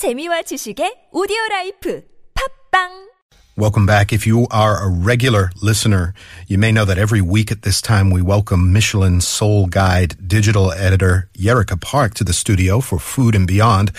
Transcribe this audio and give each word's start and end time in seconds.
재미와 0.00 0.40
지식의 0.48 1.10
오디오 1.12 1.36
라이프 1.50 2.00
팝빵 2.32 3.10
Welcome 3.58 3.84
back. 3.84 4.14
If 4.14 4.26
you 4.26 4.46
are 4.50 4.80
a 4.80 4.88
regular 4.88 5.50
listener, 5.60 6.14
you 6.48 6.56
may 6.56 6.72
know 6.72 6.86
that 6.86 6.96
every 6.96 7.20
week 7.20 7.52
at 7.52 7.68
this 7.68 7.82
time 7.82 8.08
we 8.08 8.22
welcome 8.22 8.72
Michelin 8.72 9.20
Seoul 9.20 9.66
Guide 9.66 10.16
digital 10.26 10.72
editor 10.72 11.28
Yerika 11.36 11.78
Park 11.78 12.14
to 12.14 12.24
the 12.24 12.32
studio 12.32 12.80
for 12.80 12.98
Food 12.98 13.34
and 13.34 13.46
Beyond. 13.46 13.92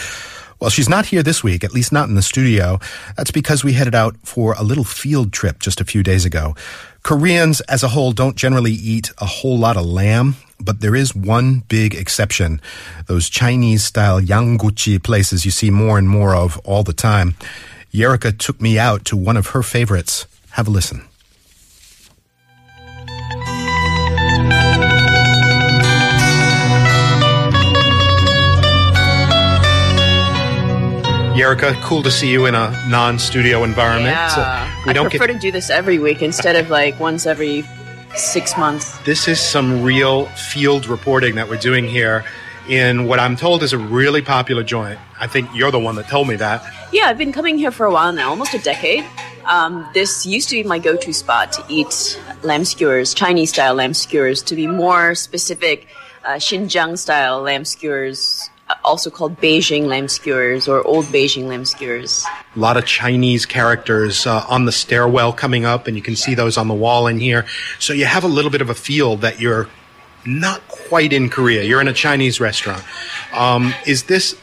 Well, 0.60 0.72
she's 0.72 0.90
not 0.90 1.06
here 1.06 1.22
this 1.22 1.44
week, 1.44 1.64
at 1.64 1.72
least 1.72 1.92
not 1.92 2.10
in 2.10 2.16
the 2.16 2.26
studio. 2.26 2.80
That's 3.16 3.30
because 3.30 3.64
we 3.64 3.74
headed 3.74 3.94
out 3.94 4.18
for 4.24 4.54
a 4.58 4.64
little 4.64 4.84
field 4.84 5.32
trip 5.32 5.60
just 5.60 5.80
a 5.80 5.86
few 5.86 6.02
days 6.02 6.26
ago. 6.26 6.56
Koreans 7.04 7.62
as 7.62 7.84
a 7.84 7.90
whole 7.90 8.12
don't 8.12 8.36
generally 8.38 8.72
eat 8.72 9.12
a 9.18 9.26
whole 9.26 9.58
lot 9.58 9.76
of 9.76 9.86
lamb, 9.86 10.36
but 10.60 10.82
there 10.82 10.96
is 10.96 11.16
one 11.16 11.64
big 11.68 11.96
exception. 11.96 12.62
Those 13.08 13.28
Chinese 13.28 13.84
style 13.84 14.22
yangguchi 14.22 15.02
places 15.02 15.44
you 15.44 15.52
see 15.52 15.72
more 15.72 15.98
and 15.98 16.08
more 16.08 16.36
of 16.36 16.60
all 16.60 16.84
the 16.84 16.94
time. 16.94 17.36
Yerika 17.92 18.38
took 18.38 18.62
me 18.62 18.78
out 18.78 19.04
to 19.06 19.18
one 19.18 19.36
of 19.36 19.48
her 19.48 19.64
favorites. 19.64 20.28
Have 20.52 20.68
a 20.68 20.72
listen. 20.72 21.04
Yerika, 31.36 31.74
cool 31.82 32.04
to 32.04 32.12
see 32.12 32.32
you 32.32 32.46
in 32.46 32.54
a 32.54 32.70
non-studio 32.88 33.64
environment. 33.64 34.14
Yeah. 34.14 34.71
We 34.86 34.90
I 34.90 34.94
don't 34.94 35.10
prefer 35.10 35.28
get 35.28 35.34
to 35.34 35.40
do 35.40 35.52
this 35.52 35.70
every 35.70 36.00
week 36.00 36.22
instead 36.22 36.56
of 36.56 36.70
like 36.70 37.00
once 37.00 37.26
every 37.28 37.64
six 38.16 38.58
months. 38.58 38.98
this 39.06 39.28
is 39.28 39.40
some 39.40 39.84
real 39.84 40.26
field 40.26 40.86
reporting 40.88 41.36
that 41.36 41.48
we're 41.48 41.58
doing 41.58 41.86
here 41.86 42.26
in 42.68 43.08
what 43.08 43.20
I'm 43.20 43.36
told 43.36 43.64
is 43.64 43.74
a 43.74 43.78
really 43.78 44.22
popular 44.22 44.64
joint. 44.64 45.00
I 45.20 45.28
think 45.28 45.50
you're 45.54 45.72
the 45.72 45.80
one 45.80 45.96
that 45.96 46.08
told 46.08 46.28
me 46.28 46.36
that. 46.36 46.64
Yeah, 46.92 47.06
I've 47.06 47.18
been 47.18 47.32
coming 47.32 47.58
here 47.58 47.72
for 47.72 47.86
a 47.86 47.92
while 47.92 48.12
now, 48.12 48.30
almost 48.30 48.54
a 48.54 48.60
decade. 48.60 49.04
Um, 49.46 49.88
this 49.94 50.26
used 50.26 50.50
to 50.50 50.56
be 50.56 50.64
my 50.64 50.78
go-to 50.78 51.14
spot 51.14 51.52
to 51.54 51.66
eat 51.68 52.20
lamb 52.44 52.64
skewers, 52.64 53.14
Chinese-style 53.14 53.74
lamb 53.74 53.94
skewers. 53.96 54.44
To 54.44 54.56
be 54.56 54.68
more 54.68 55.16
specific, 55.16 55.88
uh, 56.24 56.34
Xinjiang-style 56.34 57.42
lamb 57.42 57.66
skewers, 57.66 58.51
also 58.84 59.10
called 59.10 59.38
Beijing 59.38 59.86
lamb 59.86 60.08
skewers 60.08 60.68
or 60.68 60.86
Old 60.86 61.06
Beijing 61.06 61.48
lamb 61.48 61.66
skewers. 61.66 62.26
A 62.56 62.60
lot 62.60 62.78
of 62.78 62.86
Chinese 62.86 63.46
characters 63.46 64.26
uh, 64.26 64.46
on 64.48 64.66
the 64.66 64.72
stairwell 64.72 65.34
coming 65.34 65.66
up, 65.66 65.88
and 65.88 65.96
you 65.96 66.04
can 66.04 66.16
see 66.16 66.36
those 66.36 66.58
on 66.58 66.68
the 66.68 66.74
wall 66.74 67.08
in 67.08 67.20
here. 67.20 67.46
So 67.80 67.94
you 67.94 68.06
have 68.06 68.24
a 68.24 68.28
little 68.28 68.52
bit 68.52 68.62
of 68.62 68.70
a 68.70 68.76
feel 68.76 69.16
that 69.18 69.40
you're 69.40 69.68
not 70.26 70.68
quite 70.68 71.14
in 71.14 71.30
Korea. 71.30 71.64
You're 71.64 71.82
in 71.82 71.88
a 71.88 71.94
Chinese 71.94 72.40
restaurant. 72.40 72.84
Um, 73.34 73.74
is 73.86 74.04
this 74.04 74.36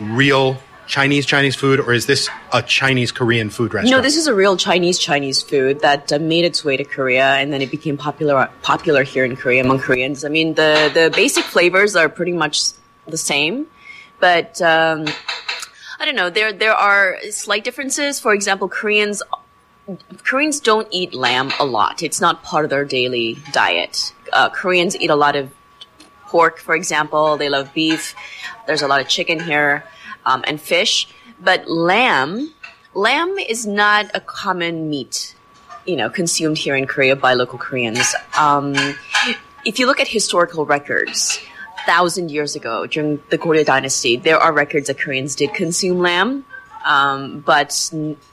real 0.00 0.58
Chinese 0.86 1.26
Chinese 1.26 1.56
food, 1.56 1.80
or 1.80 1.92
is 1.92 2.06
this 2.06 2.28
a 2.52 2.62
Chinese 2.62 3.10
Korean 3.10 3.50
food 3.50 3.74
restaurant? 3.74 3.90
No, 3.90 4.00
this 4.00 4.16
is 4.16 4.26
a 4.26 4.34
real 4.34 4.56
Chinese 4.56 4.98
Chinese 4.98 5.42
food 5.42 5.80
that 5.80 6.12
uh, 6.12 6.18
made 6.18 6.44
its 6.44 6.64
way 6.64 6.76
to 6.76 6.84
Korea, 6.84 7.34
and 7.34 7.52
then 7.52 7.60
it 7.60 7.70
became 7.70 7.96
popular 7.96 8.48
popular 8.62 9.02
here 9.02 9.24
in 9.24 9.36
Korea 9.36 9.64
among 9.64 9.80
Koreans. 9.80 10.24
I 10.24 10.28
mean, 10.28 10.54
the 10.54 10.90
the 10.94 11.12
basic 11.14 11.44
flavors 11.44 11.96
are 11.96 12.08
pretty 12.08 12.32
much 12.32 12.70
the 13.06 13.16
same, 13.16 13.66
but 14.20 14.60
um, 14.62 15.06
I 15.98 16.04
don't 16.04 16.16
know. 16.16 16.30
There 16.30 16.52
there 16.52 16.74
are 16.74 17.18
slight 17.30 17.64
differences. 17.64 18.20
For 18.20 18.32
example, 18.34 18.68
Koreans 18.68 19.22
Koreans 20.24 20.60
don't 20.60 20.88
eat 20.90 21.14
lamb 21.14 21.52
a 21.60 21.64
lot. 21.64 22.02
It's 22.02 22.20
not 22.20 22.42
part 22.42 22.64
of 22.64 22.70
their 22.70 22.84
daily 22.84 23.38
diet. 23.52 24.12
Uh, 24.32 24.48
Koreans 24.50 24.96
eat 24.96 25.10
a 25.10 25.16
lot 25.16 25.36
of 25.36 25.50
pork, 26.26 26.58
for 26.58 26.74
example. 26.74 27.36
They 27.36 27.48
love 27.48 27.72
beef. 27.72 28.14
There's 28.66 28.82
a 28.82 28.88
lot 28.88 29.00
of 29.00 29.08
chicken 29.08 29.38
here 29.38 29.84
um, 30.24 30.42
and 30.46 30.60
fish. 30.60 31.08
But 31.40 31.68
lamb, 31.68 32.52
lamb 32.94 33.38
is 33.38 33.66
not 33.66 34.10
a 34.14 34.20
common 34.20 34.90
meat, 34.90 35.36
you 35.86 35.96
know, 35.96 36.10
consumed 36.10 36.58
here 36.58 36.74
in 36.74 36.86
Korea 36.86 37.14
by 37.14 37.34
local 37.34 37.58
Koreans. 37.58 38.14
Um, 38.36 38.74
if 39.64 39.78
you 39.78 39.86
look 39.86 40.00
at 40.00 40.08
historical 40.08 40.66
records, 40.66 41.38
thousand 41.86 42.30
years 42.30 42.56
ago 42.56 42.86
during 42.86 43.22
the 43.30 43.38
Goryeo 43.38 43.64
Dynasty, 43.64 44.16
there 44.16 44.38
are 44.38 44.52
records 44.52 44.88
that 44.88 44.98
Koreans 44.98 45.34
did 45.34 45.54
consume 45.54 46.00
lamb, 46.00 46.44
um, 46.84 47.40
but 47.40 47.90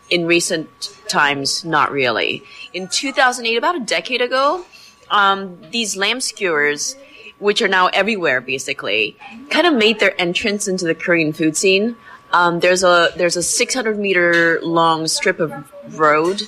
in 0.10 0.26
recent 0.26 0.70
times, 1.08 1.64
not 1.64 1.92
really. 1.92 2.44
In 2.74 2.88
2008, 2.88 3.56
about 3.56 3.76
a 3.76 3.80
decade 3.80 4.22
ago, 4.22 4.66
um, 5.10 5.60
these 5.72 5.96
lamb 5.96 6.20
skewers, 6.20 6.96
which 7.40 7.62
are 7.62 7.68
now 7.68 7.88
everywhere 7.88 8.42
basically, 8.42 9.18
kind 9.50 9.68
of 9.68 9.74
made 9.74 10.00
their 10.00 10.20
entrance 10.20 10.68
into 10.68 10.86
the 10.86 10.96
Korean 10.96 11.34
food 11.34 11.56
scene. 11.56 11.96
Um, 12.32 12.60
there's 12.60 12.84
a 12.84 13.12
there's 13.16 13.38
a 13.38 13.44
600 13.44 14.00
meter 14.00 14.60
long 14.64 15.08
strip 15.08 15.40
of 15.40 15.52
road 16.00 16.42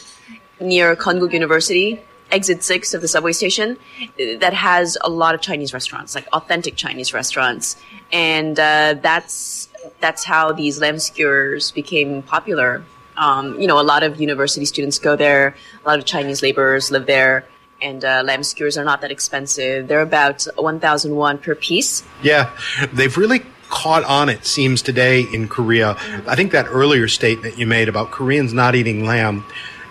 near 0.59 0.95
Konkuk 0.95 1.31
University, 1.31 2.01
exit 2.35 2.63
six 2.63 2.93
of 2.93 3.01
the 3.01 3.07
subway 3.07 3.31
station, 3.31 3.77
that 4.17 4.53
has 4.53 4.97
a 5.01 5.09
lot 5.09 5.33
of 5.35 5.41
Chinese 5.41 5.73
restaurants, 5.73 6.15
like 6.15 6.27
authentic 6.33 6.75
Chinese 6.75 7.13
restaurants, 7.13 7.77
and 8.11 8.59
uh, 8.59 8.95
that's 9.01 9.69
that's 9.99 10.23
how 10.23 10.51
these 10.51 10.79
lamb 10.79 10.99
skewers 10.99 11.71
became 11.71 12.21
popular. 12.23 12.83
Um, 13.17 13.59
you 13.59 13.67
know, 13.67 13.79
a 13.79 13.87
lot 13.93 14.03
of 14.03 14.19
university 14.19 14.65
students 14.65 14.99
go 14.99 15.15
there. 15.15 15.55
A 15.83 15.87
lot 15.87 15.99
of 15.99 16.05
Chinese 16.05 16.41
laborers 16.41 16.91
live 16.91 17.05
there. 17.05 17.45
And 17.81 18.03
uh, 18.03 18.23
lamb 18.25 18.43
skewers 18.43 18.77
are 18.77 18.83
not 18.83 19.01
that 19.01 19.11
expensive. 19.11 19.87
They're 19.87 20.01
about 20.01 20.47
1,000 20.57 21.15
won 21.15 21.37
per 21.37 21.55
piece. 21.55 22.03
Yeah, 22.23 22.57
they've 22.93 23.15
really 23.15 23.41
caught 23.69 24.03
on, 24.03 24.29
it 24.29 24.45
seems, 24.45 24.81
today 24.81 25.25
in 25.33 25.47
Korea. 25.47 25.97
I 26.27 26.35
think 26.35 26.51
that 26.51 26.67
earlier 26.67 27.07
statement 27.07 27.57
you 27.57 27.67
made 27.67 27.89
about 27.89 28.11
Koreans 28.11 28.53
not 28.53 28.75
eating 28.75 29.05
lamb, 29.05 29.45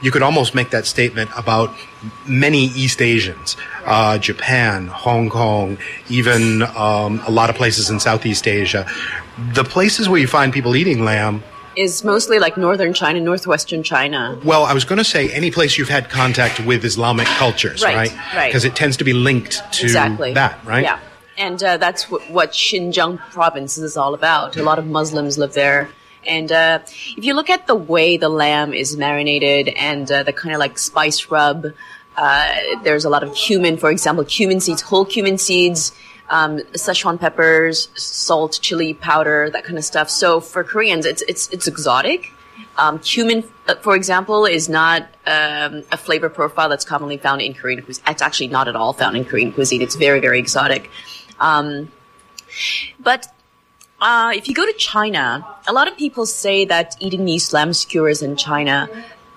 you 0.05 0.11
could 0.11 0.23
almost 0.23 0.55
make 0.55 0.69
that 0.71 0.85
statement 0.87 1.31
about 1.37 1.75
many 2.29 2.65
East 2.83 3.01
Asians, 3.01 3.57
uh, 3.87 4.19
Japan, 4.19 4.87
Hong 4.89 5.31
Kong, 5.31 5.79
even 6.09 6.63
um, 6.63 7.23
a 7.27 7.31
lot 7.31 7.49
of 7.51 7.57
places 7.57 7.89
in 7.91 7.99
Southeast 7.99 8.47
Asia. 8.47 8.87
The 9.55 9.65
places 9.65 10.09
where 10.09 10.21
you 10.21 10.27
find 10.29 10.53
people 10.53 10.77
eating 10.77 11.05
lamb, 11.05 11.43
Is 11.77 12.05
mostly 12.05 12.39
like 12.39 12.57
northern 12.57 12.93
China, 12.95 13.19
northwestern 13.21 13.83
China. 13.83 14.39
well, 14.45 14.65
I 14.65 14.75
was 14.75 14.85
going 14.85 14.99
to 14.99 15.11
say 15.17 15.23
any 15.41 15.51
place 15.51 15.77
you've 15.79 15.89
had 15.99 16.05
contact 16.21 16.61
with 16.71 16.85
Islamic 16.85 17.27
cultures, 17.43 17.83
Right, 17.83 17.97
right? 17.97 18.13
right. 18.37 18.49
Because 18.49 18.65
it 18.65 18.77
tends 18.77 18.97
to 18.99 19.05
be 19.05 19.15
linked 19.29 19.55
to 19.79 19.83
exactly 19.85 20.35
that, 20.35 20.55
right? 20.65 20.85
Yeah, 20.85 20.99
and 21.37 21.59
uh, 21.63 21.79
that's 21.79 22.03
what, 22.11 22.23
what 22.31 22.53
Xinjiang 22.53 23.19
province 23.33 23.79
is 23.79 23.97
all 23.97 24.13
about. 24.15 24.57
A 24.57 24.63
lot 24.63 24.79
of 24.79 24.87
Muslims 24.87 25.37
live 25.43 25.55
there, 25.55 25.89
and 26.27 26.51
uh, 26.51 26.79
if 27.17 27.25
you 27.25 27.35
look 27.35 27.51
at 27.51 27.67
the 27.67 27.75
way 27.75 28.17
the 28.17 28.29
lamb 28.29 28.73
is 28.73 28.97
marinated 28.97 29.69
and 29.69 30.11
uh, 30.11 30.23
the 30.23 30.33
kind 30.33 30.55
of 30.55 30.59
like 30.59 30.79
spice 30.79 31.31
rub, 31.31 31.67
uh, 32.17 32.57
there's 32.83 33.05
a 33.05 33.11
lot 33.11 33.23
of 33.23 33.35
cumin, 33.35 33.77
for 33.77 33.91
example, 33.91 34.25
cumin 34.25 34.61
seeds, 34.61 34.83
whole 34.83 35.05
cumin 35.05 35.39
seeds. 35.39 35.93
Um, 36.31 36.61
Szechuan 36.73 37.21
peppers, 37.21 37.91
salt, 38.01 38.59
chili 38.63 38.95
powder, 38.95 39.51
that 39.51 39.65
kind 39.65 39.77
of 39.77 39.85
stuff. 39.85 40.09
So 40.09 40.41
for 40.41 40.65
Koreans, 40.65 41.05
it's 41.05 41.21
it's 41.29 41.51
it's 41.51 41.67
exotic. 41.67 42.33
Um, 42.79 42.99
cumin, 42.99 43.45
uh, 43.69 43.75
for 43.77 43.95
example, 43.95 44.47
is 44.47 44.69
not 44.69 45.03
um, 45.27 45.85
a 45.93 45.99
flavor 45.99 46.31
profile 46.31 46.71
that's 46.71 46.85
commonly 46.85 47.19
found 47.19 47.43
in 47.43 47.53
Korean 47.53 47.83
cuisine. 47.83 48.05
It's 48.09 48.23
actually 48.23 48.49
not 48.49 48.69
at 48.69 48.77
all 48.77 48.95
found 48.95 49.17
in 49.17 49.25
Korean 49.27 49.53
cuisine. 49.53 49.83
It's 49.83 49.97
very, 49.97 50.21
very 50.21 50.39
exotic. 50.39 50.91
Um, 51.41 51.93
but 52.99 53.27
uh, 54.05 54.33
if 54.35 54.49
you 54.49 54.55
go 54.55 54.65
to 54.67 54.73
China, 54.75 55.27
a 55.67 55.73
lot 55.73 55.89
of 55.91 55.97
people 55.97 56.25
say 56.27 56.65
that 56.67 56.95
eating 57.01 57.25
these 57.25 57.53
lamb 57.53 57.73
skewers 57.73 58.21
in 58.23 58.37
China, 58.37 58.89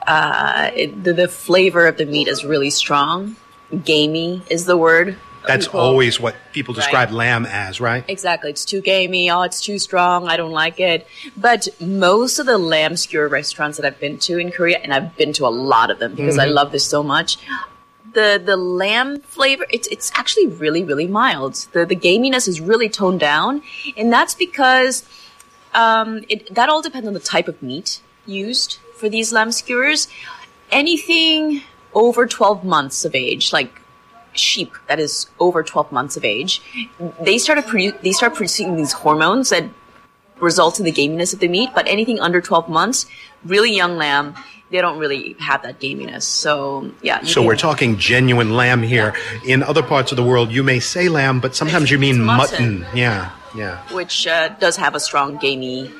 uh, 0.05 0.69
it, 0.75 1.03
the, 1.03 1.13
the 1.13 1.27
flavor 1.27 1.87
of 1.87 1.95
the 1.97 2.05
meat 2.05 2.27
is 2.27 2.43
really 2.45 2.69
strong. 2.69 3.35
Gamey 3.83 4.43
is 4.49 4.65
the 4.65 4.77
word. 4.77 5.17
That's 5.47 5.67
People- 5.67 5.79
always 5.79 6.19
what 6.19 6.35
people 6.51 6.73
describe 6.73 7.09
Right. 7.09 7.15
lamb 7.23 7.45
as, 7.45 7.79
right? 7.79 8.03
Exactly. 8.09 8.49
It's 8.49 8.65
too 8.65 8.81
gamey. 8.81 9.29
Oh, 9.31 9.43
it's 9.43 9.61
too 9.61 9.79
strong. 9.79 10.27
I 10.27 10.35
don't 10.35 10.51
like 10.51 10.77
it. 10.81 11.07
But 11.37 11.69
most 11.79 12.37
of 12.39 12.45
the 12.45 12.57
lamb 12.57 12.97
skewer 12.97 13.29
restaurants 13.29 13.77
that 13.77 13.85
I've 13.85 13.99
been 13.99 14.17
to 14.27 14.37
in 14.37 14.51
Korea, 14.51 14.79
and 14.83 14.93
I've 14.93 15.15
been 15.15 15.31
to 15.39 15.45
a 15.47 15.53
lot 15.71 15.89
of 15.89 15.99
them 15.99 16.15
because 16.15 16.37
I 16.37 16.45
love 16.45 16.73
this 16.73 16.85
so 16.85 17.01
much. 17.01 17.37
The 18.13 18.41
the 18.43 18.57
lamb 18.57 19.19
flavor, 19.19 19.65
it's 19.69 19.87
it's 19.87 20.11
actually 20.15 20.47
really 20.47 20.83
really 20.83 21.07
mild. 21.07 21.67
The 21.73 21.85
the 21.85 21.95
gaminess 21.95 22.47
is 22.47 22.61
really 22.61 22.89
toned 22.89 23.19
down, 23.19 23.61
and 23.95 24.11
that's 24.11 24.33
because 24.33 25.03
um, 25.73 26.23
it, 26.29 26.53
that 26.53 26.69
all 26.69 26.81
depends 26.81 27.07
on 27.07 27.13
the 27.13 27.19
type 27.19 27.47
of 27.47 27.61
meat 27.61 28.01
used 28.25 28.79
for 28.95 29.09
these 29.09 29.31
lamb 29.31 29.51
skewers. 29.51 30.07
Anything 30.71 31.61
over 31.93 32.27
12 32.27 32.63
months 32.63 33.05
of 33.05 33.15
age, 33.15 33.53
like 33.53 33.81
sheep 34.33 34.73
that 34.87 34.99
is 34.99 35.27
over 35.39 35.63
12 35.63 35.91
months 35.91 36.17
of 36.17 36.25
age, 36.25 36.61
they 37.21 37.37
started 37.37 37.65
produ- 37.65 37.99
they 38.01 38.11
start 38.11 38.35
producing 38.35 38.75
these 38.75 38.91
hormones 38.91 39.49
that 39.49 39.65
result 40.39 40.79
in 40.79 40.85
the 40.85 40.91
gaminess 40.91 41.33
of 41.33 41.39
the 41.39 41.47
meat. 41.47 41.69
But 41.73 41.87
anything 41.87 42.19
under 42.19 42.41
12 42.41 42.69
months, 42.69 43.05
really 43.45 43.73
young 43.73 43.97
lamb, 43.97 44.35
they 44.69 44.81
don't 44.81 44.99
really 44.99 45.35
have 45.39 45.63
that 45.63 45.79
gaminess. 45.79 46.23
So 46.23 46.91
yeah. 47.01 47.23
So 47.23 47.43
we're 47.43 47.55
talking 47.55 47.97
genuine 47.97 48.55
lamb 48.55 48.83
here. 48.83 49.13
In 49.45 49.63
other 49.63 49.83
parts 49.83 50.11
of 50.11 50.15
the 50.15 50.23
world, 50.23 50.51
you 50.51 50.63
may 50.63 50.79
say 50.79 51.09
lamb, 51.09 51.39
but 51.39 51.55
sometimes 51.55 51.91
you 51.91 51.99
mean 51.99 52.21
mutton. 52.21 52.79
mutton. 52.79 52.97
Yeah, 52.97 53.31
yeah. 53.55 53.81
which 53.93 54.27
uh, 54.27 54.49
does 54.59 54.77
have 54.77 54.95
a 54.95 54.99
strong 54.99 55.37
gamey 55.37 55.91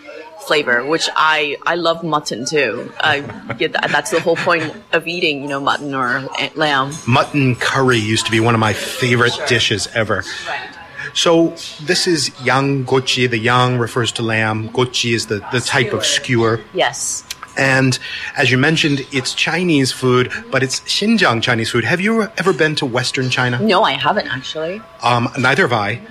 flavor, 0.48 0.86
which 0.86 1.10
I 1.16 1.58
I 1.66 1.75
love 1.75 2.04
mutton 2.04 2.46
too. 2.46 2.92
I 3.00 3.22
get 3.58 3.74
that, 3.74 3.90
that's 3.92 4.12
the 4.12 4.22
whole 4.22 4.38
point 4.38 4.74
of 4.94 5.08
eating, 5.08 5.42
you 5.42 5.48
know, 5.48 5.60
mutton 5.60 5.94
or 5.94 6.28
eh, 6.40 6.50
lamb. 6.56 6.94
Mutton 7.08 7.56
curry 7.56 7.98
used 7.98 8.25
to 8.25 8.31
be 8.31 8.40
one 8.40 8.54
of 8.54 8.60
my 8.60 8.74
favorite 8.74 9.38
dishes 9.48 9.88
ever. 9.94 10.24
Right. 10.48 10.69
So 11.14 11.56
this 11.81 12.06
is 12.08 12.31
yang 12.44 12.86
gochi. 12.86 13.30
The 13.30 13.40
yang 13.40 13.80
refers 13.80 14.12
to 14.14 14.24
lamb. 14.24 14.69
Gochi 14.69 15.14
is 15.14 15.25
the, 15.25 15.44
the 15.52 15.60
type 15.60 15.92
of 15.92 16.06
skewer. 16.06 16.62
Yes. 16.74 17.24
And 17.57 17.98
as 18.36 18.51
you 18.51 18.57
mentioned, 18.57 19.06
it's 19.12 19.33
Chinese 19.33 19.92
food, 19.92 20.31
but 20.51 20.62
it's 20.63 20.80
Xinjiang 20.81 21.42
Chinese 21.42 21.71
food. 21.71 21.83
Have 21.83 22.00
you 22.00 22.24
ever 22.38 22.54
been 22.54 22.75
to 22.75 22.86
Western 22.86 23.30
China? 23.30 23.59
No, 23.59 23.83
I 23.83 23.94
haven't 23.94 24.27
actually. 24.27 24.81
Um, 25.01 25.27
neither 25.39 25.63
have 25.63 25.74
I. 25.74 26.01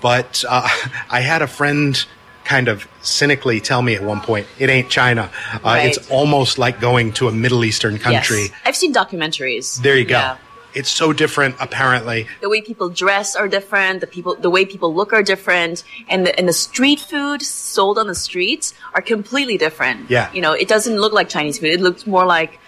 But 0.00 0.44
uh, 0.48 0.68
I 1.10 1.20
had 1.20 1.42
a 1.42 1.46
friend 1.46 2.04
kind 2.44 2.68
of 2.68 2.88
cynically 3.02 3.60
tell 3.60 3.82
me 3.82 3.94
at 3.94 4.02
one 4.02 4.20
point, 4.20 4.46
it 4.58 4.70
ain't 4.70 4.88
China. 4.90 5.30
Uh, 5.52 5.58
Right. 5.64 5.86
It's 5.96 6.10
almost 6.10 6.58
like 6.58 6.80
going 6.80 7.12
to 7.14 7.28
a 7.28 7.32
Middle 7.32 7.64
Eastern 7.64 7.98
country. 7.98 8.42
Yes. 8.42 8.50
I've 8.64 8.76
seen 8.76 8.92
documentaries. 8.94 9.80
There 9.82 9.96
you 9.98 10.06
go. 10.06 10.16
Yeah. 10.16 10.36
It's 10.74 10.90
so 10.90 11.12
different, 11.12 11.56
apparently. 11.60 12.26
the 12.40 12.48
way 12.48 12.60
people 12.60 12.88
dress 12.88 13.34
are 13.34 13.48
different. 13.48 14.00
The 14.00 14.06
people, 14.06 14.34
the 14.34 14.50
way 14.50 14.64
people 14.64 14.94
look 14.94 15.12
are 15.12 15.22
different, 15.22 15.82
and 16.08 16.26
the 16.26 16.38
and 16.38 16.46
the 16.48 16.52
street 16.52 17.00
food 17.00 17.42
sold 17.42 17.98
on 17.98 18.06
the 18.06 18.14
streets 18.14 18.74
are 18.94 19.02
completely 19.02 19.58
different. 19.58 20.10
Yeah. 20.10 20.30
you 20.32 20.40
know, 20.40 20.52
it 20.52 20.68
doesn't 20.68 20.96
look 20.98 21.12
like 21.12 21.28
Chinese 21.28 21.58
food. 21.58 21.70
It 21.70 21.80
looks 21.80 22.06
more 22.06 22.26
like 22.26 22.58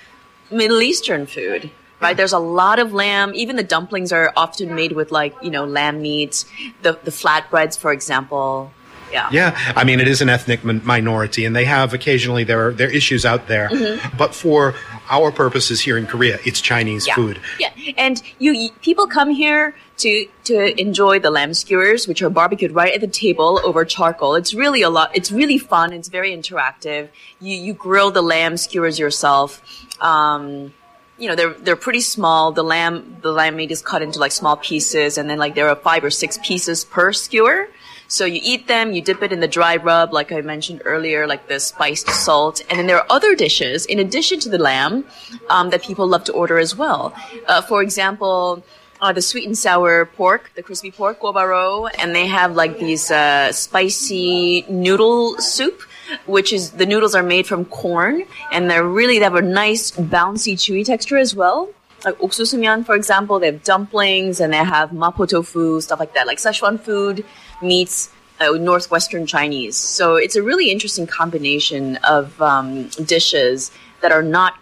Middle 0.50 0.82
Eastern 0.82 1.26
food. 1.26 1.70
Right, 2.00 2.16
there's 2.16 2.32
a 2.32 2.38
lot 2.38 2.78
of 2.78 2.94
lamb. 2.94 3.32
Even 3.34 3.56
the 3.56 3.62
dumplings 3.62 4.10
are 4.10 4.32
often 4.34 4.74
made 4.74 4.92
with 4.92 5.12
like 5.12 5.34
you 5.42 5.50
know 5.50 5.66
lamb 5.66 6.00
meat. 6.00 6.46
The 6.80 6.98
the 7.04 7.10
flatbreads, 7.10 7.78
for 7.78 7.92
example. 7.92 8.72
Yeah. 9.12 9.28
Yeah, 9.32 9.72
I 9.76 9.84
mean, 9.84 10.00
it 10.00 10.08
is 10.08 10.22
an 10.22 10.28
ethnic 10.28 10.64
minority, 10.64 11.44
and 11.44 11.54
they 11.54 11.64
have 11.64 11.92
occasionally 11.92 12.44
there 12.44 12.68
are, 12.68 12.72
there 12.72 12.88
are 12.88 12.92
issues 12.92 13.26
out 13.26 13.48
there. 13.48 13.68
Mm-hmm. 13.68 14.16
But 14.16 14.34
for 14.34 14.74
our 15.10 15.30
purposes 15.32 15.80
here 15.80 15.98
in 15.98 16.06
Korea, 16.06 16.38
it's 16.44 16.60
Chinese 16.60 17.06
Yeah. 17.06 17.14
food. 17.14 17.40
Yeah, 17.58 17.70
and 17.96 18.22
you, 18.38 18.52
you 18.52 18.70
people 18.80 19.06
come 19.06 19.30
here 19.30 19.74
to 19.98 20.26
to 20.44 20.80
enjoy 20.80 21.18
the 21.18 21.30
lamb 21.30 21.52
skewers, 21.54 22.06
which 22.08 22.22
are 22.22 22.30
barbecued 22.30 22.72
right 22.72 22.94
at 22.94 23.00
the 23.00 23.06
table 23.08 23.60
over 23.64 23.84
charcoal. 23.84 24.34
It's 24.34 24.54
really 24.54 24.82
a 24.82 24.90
lot. 24.90 25.10
It's 25.14 25.30
really 25.32 25.58
fun. 25.58 25.92
It's 25.92 26.08
very 26.08 26.30
interactive. 26.36 27.08
You 27.40 27.54
you 27.56 27.72
grill 27.74 28.10
the 28.10 28.22
lamb 28.22 28.56
skewers 28.56 28.98
yourself. 28.98 29.60
Um, 30.00 30.72
you 31.18 31.28
know 31.28 31.34
they're 31.34 31.52
they're 31.52 31.76
pretty 31.76 32.00
small. 32.00 32.52
The 32.52 32.64
lamb 32.64 33.16
the 33.20 33.32
lamb 33.32 33.56
meat 33.56 33.70
is 33.70 33.82
cut 33.82 34.00
into 34.00 34.18
like 34.18 34.32
small 34.32 34.56
pieces, 34.56 35.18
and 35.18 35.28
then 35.28 35.38
like 35.38 35.54
there 35.54 35.68
are 35.68 35.76
five 35.76 36.02
or 36.04 36.10
six 36.10 36.38
pieces 36.42 36.84
per 36.84 37.12
skewer. 37.12 37.68
So 38.10 38.24
you 38.24 38.40
eat 38.42 38.66
them, 38.66 38.92
you 38.92 39.00
dip 39.02 39.22
it 39.22 39.32
in 39.32 39.38
the 39.38 39.46
dry 39.46 39.76
rub, 39.76 40.12
like 40.12 40.32
I 40.32 40.40
mentioned 40.40 40.82
earlier, 40.84 41.28
like 41.28 41.46
the 41.46 41.60
spiced 41.60 42.10
salt, 42.10 42.60
and 42.68 42.76
then 42.76 42.86
there 42.88 42.98
are 42.98 43.06
other 43.08 43.36
dishes 43.36 43.86
in 43.86 44.00
addition 44.00 44.40
to 44.40 44.48
the 44.48 44.58
lamb 44.58 45.04
um, 45.48 45.70
that 45.70 45.84
people 45.84 46.08
love 46.08 46.24
to 46.24 46.32
order 46.32 46.58
as 46.58 46.74
well. 46.76 47.14
Uh, 47.46 47.62
for 47.62 47.82
example. 47.82 48.62
Uh, 49.02 49.14
the 49.14 49.22
sweet 49.22 49.46
and 49.46 49.56
sour 49.56 50.04
pork, 50.04 50.50
the 50.56 50.62
crispy 50.62 50.90
pork, 50.90 51.20
gobaro, 51.20 51.88
and 51.98 52.14
they 52.14 52.26
have 52.26 52.54
like 52.54 52.78
these 52.78 53.10
uh, 53.10 53.50
spicy 53.50 54.62
noodle 54.68 55.38
soup, 55.38 55.80
which 56.26 56.52
is 56.52 56.72
the 56.72 56.84
noodles 56.84 57.14
are 57.14 57.22
made 57.22 57.46
from 57.46 57.64
corn, 57.64 58.24
and 58.52 58.68
they're 58.68 58.84
really 58.84 59.16
they 59.18 59.24
have 59.24 59.36
a 59.36 59.40
nice 59.40 59.90
bouncy, 59.92 60.52
chewy 60.52 60.84
texture 60.84 61.16
as 61.16 61.34
well. 61.34 61.70
Like 62.04 62.18
oksusumyan, 62.18 62.86
for 62.86 62.94
example, 62.94 63.38
they 63.38 63.46
have 63.46 63.62
dumplings 63.62 64.40
and 64.40 64.52
they 64.52 64.56
have 64.56 64.90
mapo 64.90 65.28
tofu, 65.28 65.80
stuff 65.80 66.00
like 66.00 66.14
that, 66.14 66.26
like 66.26 66.38
Szechuan 66.38 66.80
food 66.80 67.24
meets 67.62 68.10
uh, 68.40 68.52
northwestern 68.52 69.26
Chinese. 69.26 69.76
So 69.76 70.16
it's 70.16 70.34
a 70.34 70.42
really 70.42 70.70
interesting 70.70 71.06
combination 71.06 71.96
of 71.98 72.40
um, 72.40 72.88
dishes 73.04 73.70
that 74.00 74.12
are 74.12 74.22
not 74.22 74.54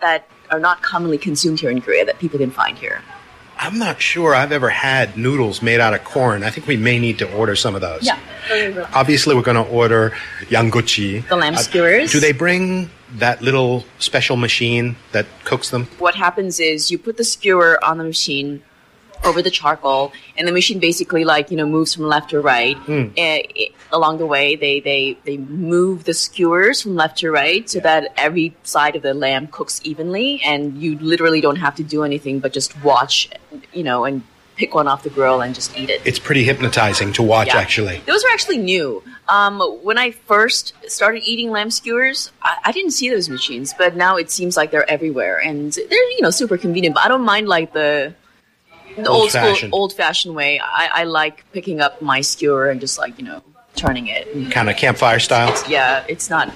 that 0.00 0.28
are 0.50 0.60
not 0.60 0.82
commonly 0.82 1.18
consumed 1.18 1.58
here 1.60 1.70
in 1.70 1.80
Korea 1.80 2.04
that 2.04 2.18
people 2.18 2.38
can 2.38 2.50
find 2.50 2.78
here. 2.78 3.02
I'm 3.58 3.78
not 3.78 4.00
sure 4.00 4.34
I've 4.34 4.52
ever 4.52 4.68
had 4.68 5.16
noodles 5.16 5.62
made 5.62 5.80
out 5.80 5.94
of 5.94 6.04
corn. 6.04 6.42
I 6.42 6.50
think 6.50 6.66
we 6.66 6.76
may 6.76 6.98
need 6.98 7.18
to 7.20 7.32
order 7.32 7.54
some 7.56 7.74
of 7.74 7.80
those. 7.80 8.02
Yeah. 8.02 8.18
Obviously, 8.92 9.34
we're 9.34 9.42
going 9.42 9.56
to 9.64 9.70
order 9.70 10.12
yangochi. 10.50 11.26
The 11.28 11.36
lamb 11.36 11.54
Uh, 11.54 11.58
skewers. 11.58 12.12
do 12.12 12.20
they 12.20 12.32
bring 12.32 12.90
that 13.16 13.40
little 13.42 13.84
special 13.98 14.36
machine 14.36 14.96
that 15.12 15.26
cooks 15.44 15.70
them? 15.70 15.86
what 15.98 16.14
happens 16.16 16.58
is 16.60 16.90
you 16.90 16.98
put 16.98 17.16
the 17.16 17.24
skewer 17.24 17.82
on 17.84 17.98
the 17.98 18.04
machine 18.04 18.62
over 19.24 19.40
the 19.42 19.50
charcoal 19.50 20.12
and 20.36 20.46
the 20.46 20.52
machine 20.52 20.78
basically 20.78 21.24
like 21.24 21.50
you 21.50 21.56
know 21.56 21.66
moves 21.66 21.94
from 21.94 22.04
left 22.04 22.30
to 22.30 22.40
right 22.40 22.76
Eh, 22.88 23.08
eh, 23.16 23.66
along 23.92 24.18
the 24.18 24.26
way 24.26 24.54
they 24.56 24.80
they 24.80 25.16
they 25.24 25.36
move 25.38 26.04
the 26.04 26.12
skewers 26.14 26.82
from 26.82 26.94
left 26.94 27.18
to 27.18 27.30
right 27.30 27.68
so 27.70 27.80
that 27.80 28.12
every 28.16 28.54
side 28.62 28.96
of 28.96 29.02
the 29.02 29.14
lamb 29.14 29.46
cooks 29.48 29.80
evenly 29.84 30.40
and 30.44 30.80
you 30.82 30.98
literally 30.98 31.40
don't 31.40 31.56
have 31.56 31.74
to 31.74 31.82
do 31.82 32.02
anything 32.04 32.38
but 32.40 32.52
just 32.52 32.70
watch 32.82 33.28
you 33.72 33.82
know 33.82 34.04
and 34.04 34.22
pick 34.56 34.72
one 34.74 34.86
off 34.86 35.02
the 35.02 35.10
grill 35.10 35.40
and 35.40 35.52
just 35.54 35.76
eat 35.76 35.90
it 35.90 36.00
It's 36.04 36.18
pretty 36.20 36.44
hypnotizing 36.44 37.12
to 37.14 37.24
watch, 37.24 37.48
yeah. 37.48 37.56
actually. 37.56 37.96
Those 38.06 38.22
are 38.24 38.30
actually 38.30 38.58
new. 38.58 39.02
Um, 39.28 39.58
when 39.82 39.98
I 39.98 40.12
first 40.12 40.74
started 40.86 41.24
eating 41.26 41.50
lamb 41.50 41.72
skewers, 41.72 42.30
I, 42.40 42.58
I 42.66 42.70
didn't 42.70 42.92
see 42.92 43.10
those 43.10 43.28
machines, 43.28 43.74
but 43.76 43.96
now 43.96 44.16
it 44.16 44.30
seems 44.30 44.56
like 44.56 44.70
they're 44.70 44.88
everywhere 44.88 45.38
and 45.38 45.72
they're 45.72 46.10
you 46.12 46.20
know 46.22 46.30
super 46.30 46.56
convenient. 46.56 46.94
But 46.94 47.04
I 47.04 47.08
don't 47.08 47.24
mind 47.24 47.48
like 47.48 47.72
the 47.72 48.14
the 48.96 49.08
old 49.08 49.30
school, 49.30 49.42
Old-fashioned. 49.44 49.72
old 49.74 49.92
fashioned 49.92 50.34
way. 50.34 50.60
I, 50.60 50.90
I 50.92 51.04
like 51.04 51.44
picking 51.52 51.80
up 51.80 52.00
my 52.02 52.20
skewer 52.20 52.68
and 52.70 52.80
just 52.80 52.98
like 52.98 53.18
you 53.18 53.24
know 53.24 53.42
turning 53.76 54.06
it. 54.08 54.50
Kind 54.52 54.68
of 54.70 54.76
campfire 54.76 55.18
style. 55.18 55.52
yeah, 55.68 56.04
it's 56.08 56.30
not 56.30 56.52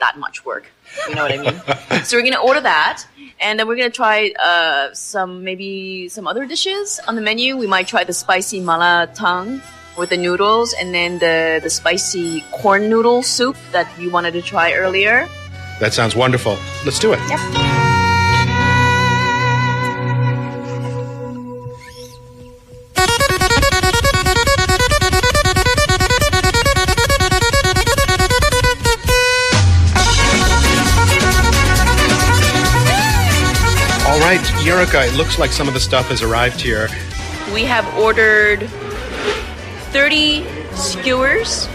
that 0.00 0.18
much 0.18 0.44
work. 0.44 0.66
You 1.08 1.14
know 1.16 1.22
what 1.22 1.32
I 1.32 1.38
mean? 1.38 2.04
so 2.04 2.16
we're 2.16 2.22
gonna 2.22 2.40
order 2.40 2.60
that, 2.60 3.04
and 3.40 3.58
then 3.58 3.66
we're 3.66 3.76
gonna 3.76 3.90
try 3.90 4.30
uh, 4.42 4.92
some 4.94 5.44
maybe 5.44 6.08
some 6.08 6.26
other 6.26 6.46
dishes 6.46 7.00
on 7.08 7.14
the 7.16 7.22
menu. 7.22 7.56
We 7.56 7.66
might 7.66 7.86
try 7.88 8.04
the 8.04 8.12
spicy 8.12 8.60
mala 8.60 9.08
tang 9.14 9.60
with 9.98 10.10
the 10.10 10.16
noodles, 10.16 10.72
and 10.74 10.94
then 10.94 11.18
the 11.18 11.60
the 11.62 11.70
spicy 11.70 12.42
corn 12.52 12.88
noodle 12.88 13.22
soup 13.22 13.56
that 13.72 13.88
you 14.00 14.10
wanted 14.10 14.32
to 14.34 14.42
try 14.42 14.72
earlier. 14.74 15.28
That 15.80 15.92
sounds 15.92 16.14
wonderful. 16.14 16.56
Let's 16.84 17.00
do 17.00 17.12
it. 17.12 17.18
Yep. 17.28 17.83
Right, 34.76 35.08
it 35.08 35.16
looks 35.16 35.38
like 35.38 35.52
some 35.52 35.68
of 35.68 35.74
the 35.74 35.80
stuff 35.80 36.08
has 36.08 36.22
arrived 36.22 36.60
here. 36.60 36.88
We 37.52 37.64
have 37.64 37.86
ordered 37.98 38.68
thirty 39.92 40.44
skewers. 40.72 41.68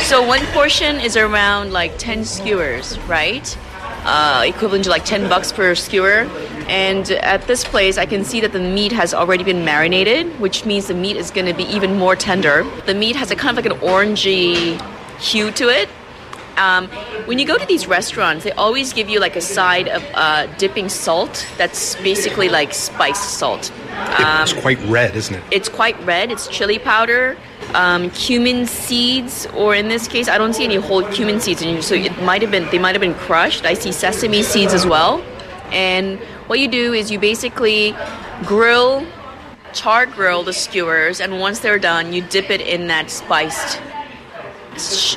So 0.00 0.26
one 0.26 0.44
portion 0.46 0.96
is 0.96 1.16
around 1.16 1.72
like 1.72 1.96
ten 1.98 2.24
skewers, 2.24 2.98
right? 3.00 3.56
Uh, 4.04 4.44
equivalent 4.46 4.84
to 4.84 4.90
like 4.90 5.04
ten 5.04 5.28
bucks 5.28 5.52
per 5.52 5.74
skewer. 5.74 6.28
And 6.68 7.10
at 7.10 7.46
this 7.46 7.64
place, 7.64 7.98
I 7.98 8.06
can 8.06 8.24
see 8.24 8.40
that 8.40 8.52
the 8.52 8.60
meat 8.60 8.92
has 8.92 9.12
already 9.12 9.44
been 9.44 9.64
marinated, 9.64 10.38
which 10.40 10.64
means 10.64 10.86
the 10.86 10.94
meat 10.94 11.16
is 11.16 11.30
going 11.30 11.46
to 11.46 11.54
be 11.54 11.64
even 11.64 11.98
more 11.98 12.16
tender. 12.16 12.64
The 12.86 12.94
meat 12.94 13.16
has 13.16 13.30
a 13.30 13.36
kind 13.36 13.58
of 13.58 13.64
like 13.64 13.72
an 13.74 13.80
orangey 13.80 14.80
hue 15.20 15.50
to 15.52 15.68
it. 15.68 15.88
Um, 16.60 16.88
when 17.24 17.38
you 17.38 17.46
go 17.46 17.56
to 17.56 17.64
these 17.64 17.86
restaurants, 17.86 18.44
they 18.44 18.52
always 18.52 18.92
give 18.92 19.08
you 19.08 19.18
like 19.18 19.34
a 19.34 19.40
side 19.40 19.88
of 19.88 20.04
uh, 20.12 20.46
dipping 20.58 20.90
salt 20.90 21.46
that's 21.56 21.96
basically 21.96 22.50
like 22.50 22.74
spiced 22.74 23.38
salt. 23.38 23.72
it's 24.42 24.52
quite 24.52 24.78
red, 24.84 25.16
isn't 25.16 25.34
it? 25.34 25.42
It's 25.50 25.70
quite 25.70 25.98
red. 26.04 26.30
It's 26.30 26.48
chili 26.48 26.78
powder, 26.78 27.38
um, 27.72 28.10
cumin 28.10 28.66
seeds, 28.66 29.46
or 29.56 29.74
in 29.74 29.88
this 29.88 30.06
case, 30.06 30.28
I 30.28 30.36
don't 30.36 30.52
see 30.52 30.64
any 30.64 30.76
whole 30.76 31.02
cumin 31.04 31.40
seeds 31.40 31.62
in 31.62 31.68
here. 31.70 31.82
So 31.82 31.94
it 31.94 32.22
might 32.22 32.42
have 32.42 32.50
been 32.50 32.68
they 32.70 32.78
might 32.78 32.94
have 32.94 33.00
been 33.00 33.14
crushed. 33.14 33.64
I 33.64 33.72
see 33.72 33.90
sesame 33.90 34.42
seeds 34.42 34.74
as 34.74 34.86
well. 34.86 35.22
And 35.72 36.18
what 36.46 36.58
you 36.58 36.68
do 36.68 36.92
is 36.92 37.10
you 37.10 37.18
basically 37.18 37.96
grill, 38.44 39.06
char 39.72 40.04
grill 40.04 40.42
the 40.42 40.52
skewers, 40.52 41.22
and 41.22 41.40
once 41.40 41.60
they're 41.60 41.78
done, 41.78 42.12
you 42.12 42.20
dip 42.20 42.50
it 42.50 42.60
in 42.60 42.88
that 42.88 43.08
spiced 43.08 43.80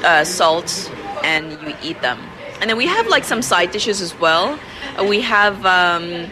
uh, 0.04 0.24
salt, 0.24 0.92
and 1.24 1.52
you 1.62 1.76
eat 1.82 2.02
them. 2.02 2.20
And 2.62 2.70
then 2.70 2.78
we 2.78 2.86
have 2.88 3.08
like 3.08 3.24
some 3.24 3.42
side 3.42 3.72
dishes 3.72 4.02
as 4.02 4.18
well. 4.20 4.60
Uh, 4.98 5.04
we 5.04 5.22
have 5.22 5.66
um, 5.66 6.28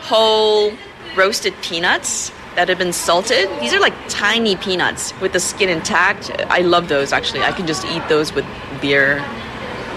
whole 0.00 0.72
roasted 1.16 1.54
peanuts 1.62 2.30
that 2.54 2.68
have 2.68 2.78
been 2.78 2.92
salted. 2.92 3.48
These 3.60 3.74
are 3.74 3.80
like 3.80 3.94
tiny 4.08 4.56
peanuts 4.56 5.18
with 5.20 5.32
the 5.32 5.40
skin 5.40 5.68
intact. 5.68 6.30
I 6.48 6.60
love 6.60 6.88
those 6.88 7.12
actually. 7.12 7.42
I 7.42 7.52
can 7.52 7.66
just 7.66 7.84
eat 7.86 8.06
those 8.08 8.32
with 8.32 8.46
beer 8.80 9.18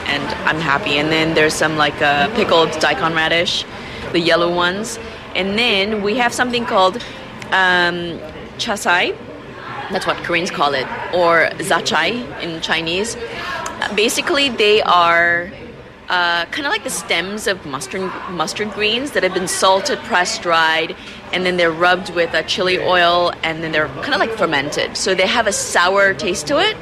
and 0.10 0.24
I'm 0.48 0.60
happy. 0.60 0.98
And 0.98 1.12
then 1.12 1.36
there's 1.36 1.54
some 1.54 1.78
like 1.78 2.02
uh, 2.02 2.34
pickled 2.36 2.72
daikon 2.80 3.14
radish, 3.14 3.66
the 4.12 4.20
yellow 4.20 4.54
ones. 4.54 5.00
And 5.36 5.58
then 5.58 6.02
we 6.02 6.18
have 6.18 6.34
something 6.34 6.66
called 6.66 6.98
um, 7.52 8.20
chasai. 8.58 9.16
That's 9.92 10.06
what 10.06 10.18
Koreans 10.18 10.52
call 10.52 10.76
it, 10.76 10.86
or 11.14 11.50
zachai 11.60 12.42
in 12.44 12.62
Chinese. 12.62 13.16
Basically, 13.96 14.50
they 14.50 14.82
are 14.82 15.52
uh, 16.10 16.46
kind 16.46 16.66
of 16.66 16.72
like 16.72 16.84
the 16.84 16.90
stems 16.90 17.48
of 17.48 17.66
mustard 17.66 18.12
mustard 18.32 18.72
greens 18.72 19.12
that 19.12 19.24
have 19.24 19.34
been 19.34 19.48
salted, 19.48 20.00
pressed, 20.00 20.42
dried, 20.42 20.96
and 21.32 21.46
then 21.46 21.58
they're 21.58 21.72
rubbed 21.72 22.14
with 22.16 22.34
a 22.34 22.44
chili 22.44 22.80
oil, 22.80 23.32
and 23.44 23.64
then 23.64 23.72
they're 23.72 23.88
kind 23.88 24.14
of 24.14 24.20
like 24.20 24.32
fermented. 24.32 24.98
So 24.98 25.14
they 25.14 25.28
have 25.28 25.48
a 25.48 25.54
sour 25.54 26.14
taste 26.14 26.48
to 26.48 26.60
it, 26.60 26.76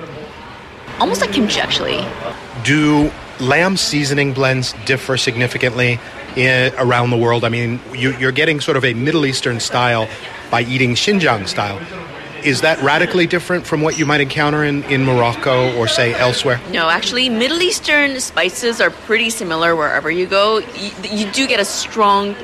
almost 1.00 1.22
like 1.22 1.32
kimchi, 1.32 1.60
actually. 1.60 2.06
Do 2.64 3.12
lamb 3.40 3.78
seasoning 3.78 4.34
blends 4.34 4.74
differ 4.86 5.18
significantly 5.18 6.00
in, 6.36 6.74
around 6.76 7.10
the 7.10 7.18
world? 7.18 7.44
I 7.44 7.50
mean, 7.50 7.80
you, 7.94 8.18
you're 8.18 8.32
getting 8.32 8.62
sort 8.62 8.78
of 8.78 8.86
a 8.86 8.94
Middle 8.94 9.26
Eastern 9.26 9.60
style 9.60 10.08
by 10.50 10.62
eating 10.62 10.96
Xinjiang 10.96 11.48
style. 11.48 11.80
Is 12.48 12.62
that 12.62 12.82
radically 12.82 13.28
different 13.28 13.68
from 13.68 13.82
what 13.82 14.00
you 14.00 14.06
might 14.06 14.22
encounter 14.22 14.64
in, 14.64 14.84
in 14.86 15.04
Morocco 15.04 15.76
or, 15.78 15.86
say, 15.86 16.14
elsewhere? 16.14 16.62
No, 16.72 16.90
actually, 16.90 17.28
Middle 17.30 17.62
Eastern 17.62 18.22
spices 18.22 18.80
are 18.80 18.90
pretty 18.90 19.30
similar 19.30 19.76
wherever 19.76 20.10
you 20.10 20.26
go. 20.28 20.60
You, 20.60 20.92
you 21.12 21.32
do 21.34 21.46
get 21.46 21.60
a 21.60 21.66
strong 21.66 22.36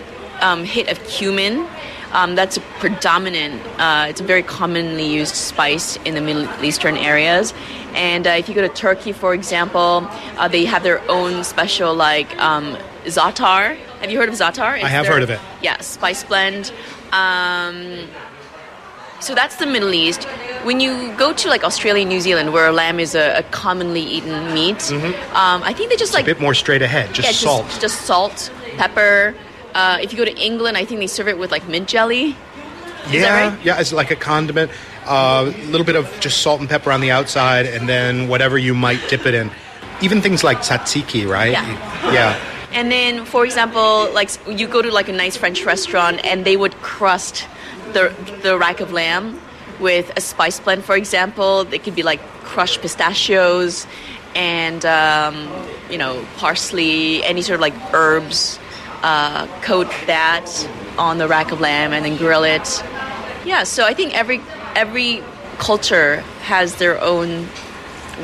um, 0.42 0.66
hit 0.66 0.90
of 0.90 1.02
cumin. 1.08 1.66
Um, 2.12 2.36
that's 2.36 2.58
a 2.58 2.62
predominant, 2.80 3.62
uh, 3.80 4.08
it's 4.10 4.20
a 4.20 4.26
very 4.26 4.44
commonly 4.44 5.08
used 5.08 5.36
spice 5.36 5.96
in 6.06 6.16
the 6.16 6.22
Middle 6.22 6.48
Eastern 6.64 6.98
areas. 6.98 7.54
And 7.94 8.28
uh, 8.28 8.32
if 8.32 8.50
you 8.50 8.56
go 8.56 8.62
to 8.62 8.70
Turkey, 8.70 9.14
for 9.14 9.34
example, 9.34 10.06
uh, 10.38 10.50
they 10.50 10.66
have 10.66 10.84
their 10.84 11.02
own 11.10 11.46
special, 11.46 11.96
like 11.96 12.38
um, 12.40 12.78
za'atar. 13.06 13.78
Have 14.02 14.12
you 14.12 14.20
heard 14.20 14.28
of 14.30 14.36
za'atar? 14.36 14.76
It's 14.76 14.84
I 14.84 14.90
have 14.90 15.06
their- 15.06 15.14
heard 15.14 15.24
of 15.24 15.30
it. 15.30 15.40
Yeah, 15.62 15.80
spice 15.80 16.24
blend. 16.26 16.74
Um, 17.14 18.10
so 19.24 19.34
that's 19.34 19.56
the 19.56 19.66
Middle 19.66 19.94
East. 19.94 20.24
When 20.64 20.80
you 20.80 21.14
go 21.18 21.34
to 21.34 21.50
like 21.50 21.64
Australia, 21.64 22.06
New 22.06 22.22
Zealand, 22.22 22.54
where 22.54 22.72
lamb 22.72 23.00
is 23.00 23.16
a, 23.16 23.40
a 23.40 23.44
commonly 23.44 24.02
eaten 24.02 24.54
meat, 24.54 24.92
um, 24.92 25.64
I 25.64 25.74
think 25.74 25.90
they 25.90 25.96
just 25.96 26.14
like 26.14 26.24
Mm-hmm. 26.24 26.32
A 26.32 26.36
bit 26.36 26.42
more 26.42 26.54
straight 26.54 26.82
ahead, 26.82 27.14
just 27.14 27.28
yeah, 27.28 27.34
salt. 27.34 27.66
just, 27.68 27.82
just 27.82 28.02
salt, 28.04 28.52
pepper. 28.78 29.36
Uh, 29.74 29.98
if 30.02 30.12
you 30.14 30.18
go 30.18 30.26
to 30.26 30.38
England, 30.38 30.78
I 30.78 30.86
think 30.86 31.00
they 31.00 31.08
serve 31.08 31.28
it 31.28 31.38
with 31.38 31.52
like 31.52 31.68
mint 31.68 31.88
jelly. 31.90 32.36
yeah, 33.10 33.22
that 33.22 33.50
right? 33.56 33.66
yeah, 33.66 33.80
it's 33.80 33.92
like 33.92 34.12
a 34.12 34.16
condiment. 34.16 34.72
A 35.06 35.44
little 35.68 35.86
bit 35.86 35.98
of 35.98 36.10
just 36.22 36.42
salt 36.42 36.62
and 36.62 36.70
pepper 36.70 36.92
on 36.92 37.02
the 37.02 37.12
outside, 37.12 37.66
and 37.66 37.90
then 37.90 38.30
whatever 38.30 38.58
you 38.58 38.74
might 38.74 39.02
dip 39.10 39.26
it 39.26 39.34
in. 39.34 39.52
Even 40.02 40.22
things 40.22 40.44
like 40.44 40.60
tzatziki, 40.60 41.28
right? 41.28 41.52
Yeah. 41.52 42.14
Yeah. 42.14 42.40
And 42.72 42.92
then, 42.92 43.26
for 43.26 43.44
example, 43.46 44.10
like 44.14 44.30
you 44.48 44.68
go 44.68 44.82
to 44.82 44.92
like 44.92 45.10
a 45.10 45.14
nice 45.14 45.36
French 45.36 45.66
restaurant, 45.66 46.24
and 46.24 46.46
they 46.46 46.56
would 46.56 46.74
crust 46.82 47.48
the 47.94 48.14
the 48.42 48.58
rack 48.58 48.80
of 48.80 48.92
lamb 48.92 49.40
with 49.80 50.12
a 50.16 50.22
spice 50.22 50.60
blend. 50.60 50.84
For 50.84 50.96
example, 50.96 51.62
it 51.74 51.84
could 51.84 51.96
be 51.96 52.04
like 52.04 52.22
crushed 52.44 52.82
pistachios 52.82 53.88
and 54.36 54.86
um, 54.86 55.50
you 55.90 55.98
know 55.98 56.26
parsley, 56.38 57.24
any 57.24 57.42
sort 57.42 57.56
of 57.56 57.62
like 57.62 57.76
herbs. 57.94 58.60
Uh, 59.04 59.48
coat 59.64 59.90
that 60.08 60.48
on 60.98 61.18
the 61.18 61.28
rack 61.28 61.52
of 61.52 61.60
lamb 61.60 61.92
and 61.92 62.06
then 62.06 62.16
grill 62.16 62.46
it. 62.46 62.82
Yeah, 63.44 63.64
so 63.64 63.86
I 63.86 63.94
think 63.94 64.16
every 64.16 64.42
every 64.76 65.22
culture 65.58 66.22
has 66.44 66.76
their 66.76 67.02
own 67.02 67.48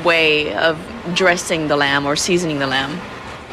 way 0.06 0.54
of 0.56 0.80
dressing 1.14 1.68
the 1.68 1.76
lamb 1.76 2.06
or 2.06 2.16
seasoning 2.16 2.60
the 2.60 2.68
lamb. 2.68 3.00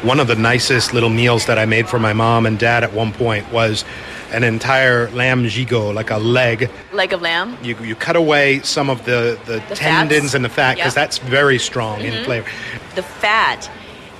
One 0.03 0.19
of 0.19 0.27
the 0.27 0.35
nicest 0.35 0.93
little 0.93 1.09
meals 1.09 1.47
that 1.47 1.57
I 1.57 1.65
made 1.65 1.89
for 1.89 1.97
my 1.99 2.13
mom 2.13 2.45
and 2.45 2.59
dad 2.59 2.83
at 2.83 2.93
one 2.93 3.11
point 3.11 3.51
was 3.51 3.83
an 4.31 4.43
entire 4.43 5.09
lamb 5.11 5.43
gigot, 5.45 5.93
like 5.95 6.11
a 6.11 6.17
leg. 6.17 6.69
Leg 6.93 7.13
of 7.13 7.21
lamb. 7.21 7.57
You, 7.63 7.75
you 7.83 7.95
cut 7.95 8.15
away 8.15 8.59
some 8.59 8.89
of 8.91 9.05
the, 9.05 9.39
the, 9.45 9.53
The 9.69 9.75
tendons 9.75 10.21
fats? 10.21 10.33
and 10.35 10.45
the 10.45 10.49
fat 10.49 10.75
because 10.75 10.93
that's 10.93 11.17
very 11.17 11.57
strong 11.57 11.99
Mm-hmm. 11.99 12.15
in 12.17 12.25
flavor. 12.25 12.49
The 12.95 13.01
fat 13.03 13.65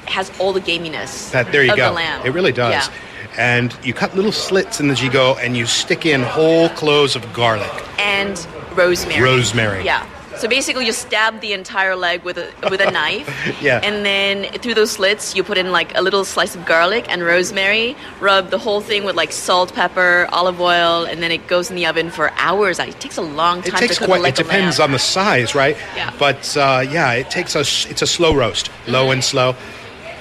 has 0.07 0.31
all 0.39 0.51
the 0.53 0.61
gaminess. 0.61 1.31
That 1.31 1.51
there 1.51 1.63
you 1.63 1.71
of 1.71 1.77
go. 1.77 1.89
The 1.89 1.95
lamb. 1.95 2.25
It 2.25 2.29
really 2.31 2.51
does. 2.53 2.87
Yeah. 2.87 2.93
And 3.37 3.77
you 3.83 3.93
cut 3.93 4.15
little 4.15 4.31
slits 4.31 4.79
in 4.79 4.87
the 4.87 4.95
gigot 4.95 5.37
and 5.43 5.55
you 5.55 5.67
stick 5.67 6.05
in 6.07 6.23
whole 6.23 6.69
cloves 6.69 7.15
of 7.15 7.31
garlic. 7.33 7.69
And 7.99 8.35
rosemary. 8.75 9.21
Rosemary. 9.21 9.85
Yeah. 9.85 10.07
So 10.39 10.47
basically, 10.47 10.85
you 10.85 10.93
stab 10.93 11.39
the 11.41 11.53
entire 11.53 11.95
leg 11.95 12.23
with 12.23 12.37
a 12.37 12.51
with 12.69 12.79
a 12.81 12.91
knife. 12.97 13.27
Yeah. 13.61 13.79
And 13.83 14.05
then 14.05 14.45
through 14.61 14.75
those 14.75 14.91
slits, 14.91 15.35
you 15.35 15.43
put 15.43 15.57
in 15.57 15.71
like 15.71 15.97
a 15.97 16.01
little 16.01 16.23
slice 16.25 16.55
of 16.55 16.65
garlic 16.65 17.05
and 17.09 17.23
rosemary. 17.23 17.95
Rub 18.19 18.49
the 18.49 18.57
whole 18.59 18.81
thing 18.81 19.03
with 19.03 19.15
like 19.15 19.31
salt, 19.31 19.73
pepper, 19.73 20.27
olive 20.31 20.59
oil, 20.61 21.05
and 21.05 21.21
then 21.23 21.31
it 21.31 21.47
goes 21.47 21.69
in 21.69 21.75
the 21.75 21.85
oven 21.85 22.09
for 22.11 22.31
hours. 22.37 22.79
It 22.79 22.99
takes 22.99 23.17
a 23.17 23.21
long 23.21 23.61
time 23.61 23.75
It 23.75 23.79
takes 23.79 23.95
to 23.95 23.99
cook 24.01 24.09
quite. 24.09 24.21
leg 24.21 24.33
It 24.33 24.43
depends 24.43 24.79
on 24.79 24.91
the 24.91 24.99
size, 24.99 25.55
right? 25.55 25.75
Yeah. 25.95 26.13
But 26.19 26.55
uh, 26.57 26.85
yeah, 26.89 27.13
it 27.13 27.29
takes 27.31 27.55
a. 27.55 27.59
s- 27.59 27.85
It's 27.89 28.01
a 28.01 28.07
slow 28.07 28.33
roast, 28.35 28.69
low 28.87 29.11
and 29.11 29.23
slow, 29.23 29.55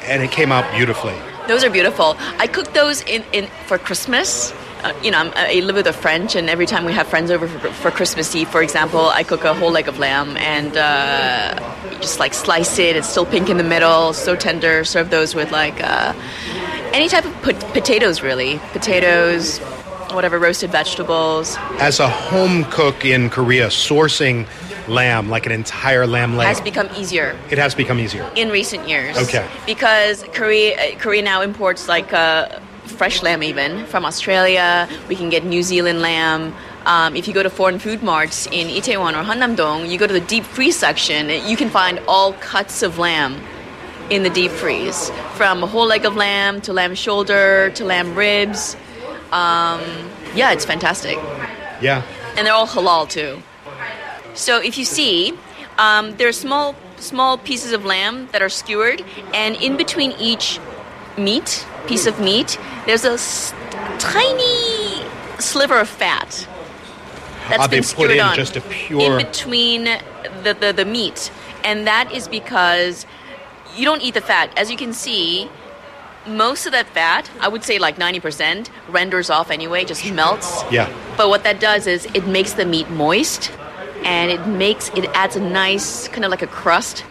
and 0.04 0.23
it 0.23 0.30
came 0.30 0.50
out 0.52 0.64
beautifully. 0.75 1.14
Those 1.49 1.62
are 1.62 1.70
beautiful. 1.70 2.16
I 2.38 2.46
cook 2.49 2.73
those 2.73 3.02
in, 3.02 3.23
in 3.32 3.46
for 3.66 3.78
Christmas. 3.78 4.52
Uh, 4.87 4.93
you 5.02 5.11
know, 5.11 5.19
I'm, 5.19 5.33
I 5.35 5.55
live 5.64 5.75
with 5.75 5.88
a 5.88 5.93
French, 5.93 6.37
and 6.37 6.49
every 6.49 6.66
time 6.66 6.85
we 6.85 6.93
have 6.93 7.09
friends 7.09 7.33
over 7.33 7.49
for, 7.49 7.69
for 7.73 7.90
Christmas 7.90 8.33
Eve, 8.37 8.49
for 8.49 8.62
example, 8.62 9.09
I 9.09 9.25
cook 9.25 9.43
a 9.43 9.52
whole 9.52 9.73
leg 9.73 9.88
of 9.88 9.99
lamb 9.99 10.37
and 10.37 10.76
uh, 10.76 11.99
just 12.00 12.21
like 12.21 12.33
slice 12.35 12.78
it. 12.78 12.95
It's 12.95 13.09
still 13.09 13.26
pink 13.26 13.49
in 13.49 13.57
the 13.57 13.64
middle, 13.64 14.12
so 14.12 14.37
tender. 14.37 14.85
Serve 14.85 15.11
those 15.11 15.35
with 15.35 15.50
like 15.50 15.83
uh, 15.83 16.12
any 16.93 17.09
type 17.09 17.25
of 17.25 17.33
pot- 17.43 17.73
potatoes, 17.73 18.23
really. 18.23 18.61
Potatoes, 18.73 19.59
whatever 20.12 20.38
roasted 20.38 20.71
vegetables. 20.71 21.57
As 21.81 21.99
a 21.99 22.09
home 22.09 22.62
cook 22.66 23.05
in 23.05 23.28
Korea, 23.28 23.66
sourcing 23.66 24.47
lamb, 24.87 25.28
like 25.28 25.47
an 25.47 25.52
entire 25.52 26.07
lamb 26.07 26.37
leg, 26.37 26.47
Has 26.47 26.61
become 26.61 26.88
easier 26.97 27.37
it 27.50 27.59
has 27.59 27.75
become 27.75 27.99
easier. 27.99 28.31
in 28.37 28.50
recent 28.50 28.88
years. 28.88 29.16
Okay. 29.19 29.45
Because 29.66 30.23
Korea, 30.33 30.76
uh, 30.95 30.99
Korea 31.00 31.23
now 31.23 31.43
imports 31.43 31.88
like 31.88 32.12
uh, 32.12 32.61
fresh 32.87 33.23
lamb 33.23 33.43
even 33.43 33.85
from 33.87 34.05
Australia. 34.05 34.88
We 35.09 35.16
can 35.16 35.28
get 35.31 35.45
New 35.45 35.62
Zealand 35.62 36.00
lamb. 36.00 36.55
Um, 36.87 37.16
if 37.16 37.26
you 37.26 37.35
go 37.35 37.43
to 37.43 37.50
foreign 37.50 37.78
food 37.78 38.02
marts 38.02 38.47
in 38.47 38.69
Itaewon 38.69 39.12
or 39.21 39.25
Hannam-dong, 39.25 39.87
you 39.90 39.99
go 39.99 40.07
to 40.07 40.12
the 40.12 40.21
deep 40.21 40.45
freeze 40.45 40.76
section. 40.76 41.28
You 41.49 41.57
can 41.57 41.69
find 41.69 41.99
all 42.07 42.33
cuts 42.35 42.83
of 42.83 42.99
lamb 42.99 43.40
in 44.09 44.23
the 44.23 44.31
deep 44.31 44.52
freeze, 44.52 45.11
from 45.35 45.64
a 45.64 45.66
whole 45.66 45.87
leg 45.87 46.05
of 46.05 46.14
lamb 46.14 46.61
to 46.61 46.73
lamb 46.73 46.95
shoulder 46.95 47.71
to 47.75 47.85
lamb 47.85 48.14
ribs. 48.14 48.76
Um, 49.33 49.81
yeah, 50.37 50.52
it's 50.52 50.64
fantastic 50.64 51.19
Yeah. 51.81 52.02
and 52.37 52.47
they're 52.47 52.55
all 52.55 52.69
halal 52.69 53.09
too. 53.09 53.43
So 54.35 54.61
if 54.62 54.78
you 54.78 54.85
see, 54.85 55.33
um, 55.78 56.16
there 56.19 56.28
are 56.28 56.33
small 56.33 56.76
small 56.99 57.37
pieces 57.37 57.73
of 57.73 57.85
lamb 57.85 58.28
that 58.33 58.40
are 58.43 58.49
skewered, 58.49 59.05
and 59.35 59.57
in 59.57 59.76
between 59.76 60.12
each 60.12 60.59
meat 61.16 61.66
piece 61.87 62.06
of 62.06 62.20
meat, 62.20 62.58
there's 62.87 63.04
a 63.04 63.12
s- 63.12 63.52
tiny 63.99 65.02
sliver 65.38 65.78
of 65.78 65.88
fat 65.88 66.46
that's 67.49 67.68
they 67.68 67.80
been 67.80 67.88
put 67.88 68.11
in 68.11 68.20
on 68.20 68.35
just 68.35 68.56
a 68.56 68.61
pure- 68.61 69.00
in 69.20 69.26
between 69.26 69.85
the, 70.42 70.54
the 70.58 70.73
the 70.73 70.85
meat, 70.85 71.30
and 71.64 71.87
that 71.87 72.11
is 72.12 72.26
because 72.28 73.06
you 73.76 73.85
don't 73.85 74.02
eat 74.02 74.14
the 74.14 74.20
fat. 74.20 74.50
As 74.58 74.70
you 74.70 74.76
can 74.76 74.92
see, 74.92 75.49
most 76.26 76.66
of 76.66 76.73
that 76.73 76.87
fat, 76.87 77.30
I 77.40 77.46
would 77.49 77.62
say 77.62 77.78
like 77.78 77.96
90%, 77.99 78.68
renders 78.88 79.30
off 79.30 79.50
anyway, 79.50 79.85
just 79.85 80.11
melts. 80.12 80.62
Yeah. 80.73 80.92
But 81.16 81.28
what 81.28 81.44
that 81.44 81.61
does 81.61 81.87
is 81.87 82.06
it 82.14 82.26
makes 82.26 82.54
the 82.54 82.64
meat 82.64 82.90
moist 82.90 83.52
and 84.04 84.30
it 84.30 84.44
makes 84.46 84.88
it 84.90 85.04
adds 85.14 85.37
a 85.37 85.40
nice 85.40 86.08
kind 86.08 86.25
of 86.25 86.30
like 86.30 86.42
a 86.42 86.46
crust. 86.49 87.04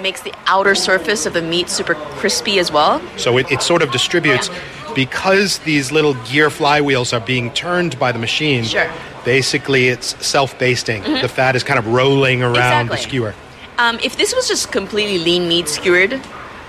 Makes 0.00 0.22
the 0.22 0.34
outer 0.46 0.74
surface 0.74 1.26
of 1.26 1.32
the 1.32 1.42
meat 1.42 1.68
super 1.68 1.94
crispy 1.94 2.58
as 2.58 2.72
well. 2.72 3.00
So 3.18 3.38
it, 3.38 3.50
it 3.50 3.62
sort 3.62 3.82
of 3.82 3.90
distributes 3.92 4.50
because 4.94 5.58
these 5.60 5.92
little 5.92 6.14
gear 6.24 6.48
flywheels 6.48 7.12
are 7.12 7.24
being 7.24 7.50
turned 7.52 7.98
by 7.98 8.12
the 8.12 8.18
machine. 8.18 8.64
Sure. 8.64 8.84
Mm-hmm. 8.84 9.24
Basically, 9.24 9.88
it's 9.88 10.26
self-basting. 10.26 11.02
The 11.04 11.28
fat 11.28 11.54
is 11.54 11.62
kind 11.62 11.78
of 11.78 11.86
rolling 11.86 12.42
around 12.42 12.88
the 12.88 12.96
skewer. 12.96 13.34
Um, 13.78 13.98
if 14.02 14.16
this 14.16 14.34
was 14.34 14.48
just 14.48 14.72
completely 14.72 15.18
lean 15.18 15.48
meat 15.48 15.68
skewered 15.68 16.20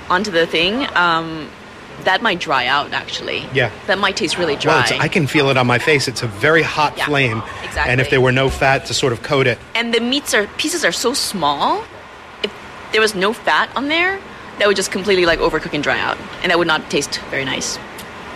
onto 0.09 0.29
the 0.31 0.45
thing, 0.45 0.87
um, 0.95 1.49
that 2.03 2.21
might 2.21 2.39
dry 2.39 2.67
out 2.67 2.93
actually. 2.93 3.45
Yeah. 3.53 3.71
That 3.87 3.97
might 3.97 4.15
taste 4.15 4.37
really 4.37 4.55
dry. 4.55 4.85
Well, 4.89 5.01
I 5.01 5.07
can 5.07 5.27
feel 5.27 5.49
it 5.49 5.57
on 5.57 5.67
my 5.67 5.79
face. 5.79 6.07
It's 6.07 6.21
a 6.23 6.27
very 6.27 6.61
hot 6.61 6.97
Yeah, 6.97 7.05
flame. 7.05 7.41
exactly. 7.63 7.91
And 7.91 7.99
if 8.01 8.09
there 8.09 8.21
were 8.21 8.31
no 8.31 8.49
fat 8.49 8.85
to 8.87 8.93
sort 8.93 9.13
of 9.13 9.23
coat 9.23 9.47
it, 9.47 9.57
and 9.75 9.93
the 9.93 9.99
meats 9.99 10.33
are 10.33 10.47
pieces 10.57 10.85
are 10.85 10.91
so 10.91 11.13
small. 11.13 11.83
There 12.93 13.01
was 13.01 13.13
no 13.15 13.33
fat 13.33 13.69
on 13.75 13.87
there, 13.89 14.19
that 14.59 14.67
would 14.67 14.75
just 14.77 14.91
completely 14.91 15.25
like 15.25 15.39
overcook 15.39 15.73
and 15.73 15.83
dry 15.83 15.99
out, 15.99 16.17
and 16.41 16.51
that 16.51 16.57
would 16.59 16.67
not 16.67 16.89
taste 16.89 17.19
very 17.29 17.43
nice. 17.43 17.77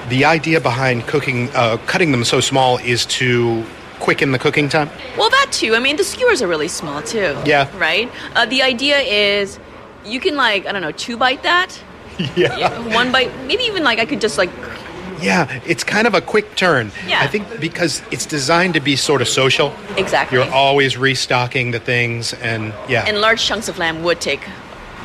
the 0.10 0.26
idea 0.26 0.60
behind 0.62 1.06
cooking, 1.06 1.50
uh, 1.54 1.78
cutting 1.86 2.12
them 2.12 2.24
so 2.24 2.40
small 2.40 2.78
is 2.80 3.06
to 3.06 3.64
quicken 4.00 4.32
the 4.32 4.40
cooking 4.40 4.70
time. 4.70 4.90
Well, 5.18 5.30
that 5.30 5.48
too. 5.52 5.76
I 5.76 5.80
mean, 5.80 5.98
the 5.98 6.04
skewers 6.04 6.42
are 6.42 6.48
really 6.48 6.70
small 6.70 7.02
too. 7.02 7.36
Yeah. 7.46 7.68
Right. 7.78 8.10
Uh, 8.36 8.46
the 8.46 8.62
idea 8.64 9.00
is, 9.00 9.60
you 10.06 10.20
can 10.20 10.36
like 10.36 10.66
I 10.66 10.72
don't 10.72 10.82
know, 10.82 10.92
two 10.94 11.18
bite 11.18 11.44
that. 11.44 11.72
Yeah. 12.36 12.80
One 12.96 13.12
bite, 13.12 13.32
maybe 13.46 13.64
even 13.64 13.84
like 13.84 14.00
I 14.00 14.06
could 14.06 14.22
just 14.22 14.38
like 14.40 14.50
Yeah, 15.22 15.62
it's 15.66 15.84
kind 15.84 16.08
of 16.08 16.14
a 16.14 16.22
quick 16.22 16.56
turn. 16.56 16.92
Yeah. 17.08 17.22
I 17.22 17.28
think 17.28 17.60
because 17.60 18.02
it's 18.12 18.26
designed 18.26 18.74
to 18.76 18.80
be 18.80 18.96
sort 18.96 19.22
of 19.22 19.28
social. 19.28 19.74
exactly. 19.98 20.38
You're 20.38 20.50
always 20.52 20.98
restocking 20.98 21.72
the 21.72 21.80
things, 21.80 22.34
and 22.34 22.74
yeah. 22.88 23.06
and 23.08 23.20
large 23.22 23.44
chunks 23.44 23.68
of 23.68 23.78
lamb 23.78 24.04
would 24.04 24.22
take 24.22 24.42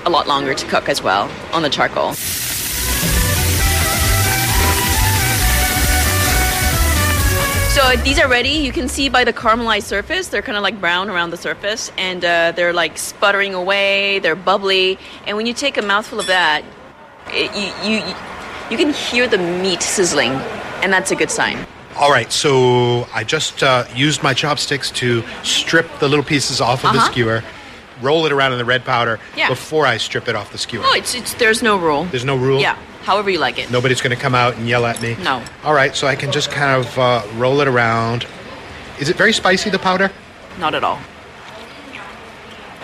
a 0.05 0.11
lot 0.11 0.27
longer 0.27 0.55
to 0.55 0.67
cook 0.67 0.89
as 0.89 1.03
well 1.03 1.31
on 1.53 1.63
the 1.63 1.71
charcoal. 1.71 2.15
So 7.73 7.97
these 8.03 8.19
are 8.19 8.29
ready. 8.29 8.51
You 8.51 8.71
can 8.71 8.87
see 8.87 9.09
by 9.09 9.25
the 9.25 9.33
caramelized 9.33 9.85
surface, 9.85 10.29
they're 10.29 10.43
kind 10.43 10.59
of 10.59 10.63
like 10.63 10.79
brown 10.79 11.09
around 11.09 11.31
the 11.31 11.39
surface, 11.39 11.91
and 11.97 12.23
uh, 12.23 12.53
they're 12.53 12.75
like 12.75 12.99
sputtering 12.99 13.55
away. 13.55 14.19
They're 14.19 14.37
bubbly, 14.37 14.99
and 15.27 15.39
when 15.39 15.47
you 15.47 15.55
take 15.55 15.79
a 15.79 15.83
mouthful 15.83 16.21
of 16.21 16.27
that, 16.27 16.65
it, 17.29 17.51
you, 17.83 17.97
you 17.97 18.15
you 18.73 18.79
can 18.79 18.91
hear 18.93 19.29
the 19.29 19.37
meat 19.37 19.83
sizzling, 19.83 20.31
and 20.83 20.91
that's 20.91 21.11
a 21.11 21.15
good 21.15 21.31
sign. 21.31 21.59
All 21.97 22.11
right, 22.11 22.33
so 22.33 23.07
I 23.13 23.23
just 23.23 23.63
uh, 23.63 23.85
used 23.95 24.23
my 24.23 24.33
chopsticks 24.33 24.91
to 24.93 25.23
strip 25.43 25.87
the 25.99 26.09
little 26.09 26.25
pieces 26.25 26.59
off 26.61 26.85
of 26.87 26.93
the 26.95 26.99
Uh-huh. 26.99 27.11
skewer, 27.13 27.45
roll 28.01 28.25
it 28.25 28.33
around 28.33 28.53
in 28.53 28.59
the 28.59 28.65
red 28.65 28.83
powder 28.87 29.21
Yeah. 29.37 29.49
before 29.49 29.87
I 29.87 29.99
strip 29.99 30.27
it 30.27 30.35
off 30.35 30.51
the 30.53 30.59
skewer. 30.59 30.85
Oh, 30.87 30.95
it's 30.95 31.15
it's 31.15 31.35
there's 31.35 31.63
no 31.63 31.77
rule. 31.77 32.05
There's 32.07 32.25
no 32.25 32.37
rule? 32.37 32.61
Yeah, 32.61 32.77
however 33.05 33.29
you 33.29 33.39
like 33.39 33.59
it. 33.59 33.71
Nobody's 33.71 34.01
going 34.01 34.17
to 34.17 34.23
come 34.23 34.35
out 34.35 34.57
and 34.57 34.67
yell 34.67 34.87
at 34.87 35.03
me? 35.03 35.17
No. 35.23 35.43
All 35.65 35.75
right, 35.75 35.95
so 35.95 36.07
I 36.07 36.17
can 36.17 36.33
just 36.33 36.51
kind 36.51 36.81
of 36.81 36.99
uh, 36.99 37.23
roll 37.37 37.61
it 37.61 37.69
around. 37.69 38.27
Is 38.99 39.11
it 39.11 39.17
very 39.17 39.35
spicy, 39.35 39.69
the 39.69 39.79
powder? 39.79 40.11
Not 40.59 40.75
at 40.75 40.83
all. 40.83 40.99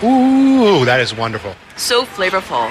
Ooh, 0.04 0.84
that 0.84 1.00
is 1.00 1.14
wonderful. 1.14 1.54
So 1.76 2.04
flavorful. 2.04 2.70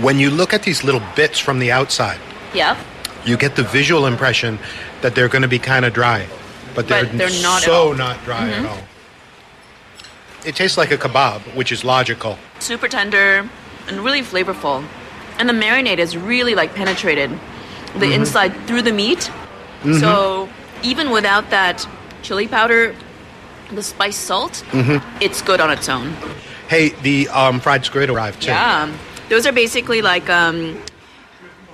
When 0.00 0.18
you 0.18 0.30
look 0.30 0.52
at 0.54 0.62
these 0.62 0.84
little 0.84 1.02
bits 1.16 1.38
from 1.38 1.58
the 1.58 1.72
outside, 1.72 2.20
Yeah. 2.54 2.76
you 3.24 3.36
get 3.36 3.56
the 3.56 3.62
visual 3.62 4.06
impression 4.06 4.58
that 5.00 5.14
they're 5.14 5.28
going 5.28 5.42
to 5.42 5.48
be 5.48 5.58
kind 5.58 5.84
of 5.84 5.92
dry, 5.94 6.26
but 6.74 6.88
they're, 6.88 7.04
But 7.06 7.16
they're 7.18 7.42
not 7.42 7.62
so. 7.62 7.88
Mm-hmm. 7.90 7.98
not 7.98 8.24
dry 8.24 8.48
at 8.50 8.64
all. 8.66 8.78
It 10.44 10.56
tastes 10.56 10.76
like 10.76 10.90
a 10.90 10.98
kebab, 10.98 11.40
which 11.54 11.70
is 11.72 11.84
logical. 11.84 12.36
super 12.58 12.88
tender 12.88 13.48
and 13.88 14.00
really 14.00 14.22
flavorful. 14.22 14.84
And 15.38 15.48
the 15.48 15.52
marinade 15.54 15.98
is 15.98 16.16
really 16.16 16.54
like 16.54 16.74
penetrated 16.74 17.30
the 17.30 17.38
Mm-hmm. 18.06 18.12
inside 18.12 18.52
through 18.66 18.82
the 18.82 18.92
meat. 18.92 19.30
So 20.00 20.48
even 20.82 21.10
without 21.10 21.50
that 21.50 21.86
chili 22.22 22.46
powder, 22.48 22.94
the 23.70 23.82
spice 23.82 24.16
salt, 24.16 24.64
Mm-hmm. 24.72 25.22
it's 25.22 25.42
good 25.42 25.60
on 25.60 25.70
its 25.70 25.88
own. 25.88 26.14
Hey, 26.68 26.90
the 27.02 27.28
um, 27.28 27.60
fried 27.60 27.84
squid 27.84 28.10
arrived 28.10 28.42
too. 28.42 28.48
Yeah. 28.50 28.92
Those 29.28 29.46
are 29.46 29.52
basically 29.52 30.02
like 30.02 30.28
um, 30.30 30.78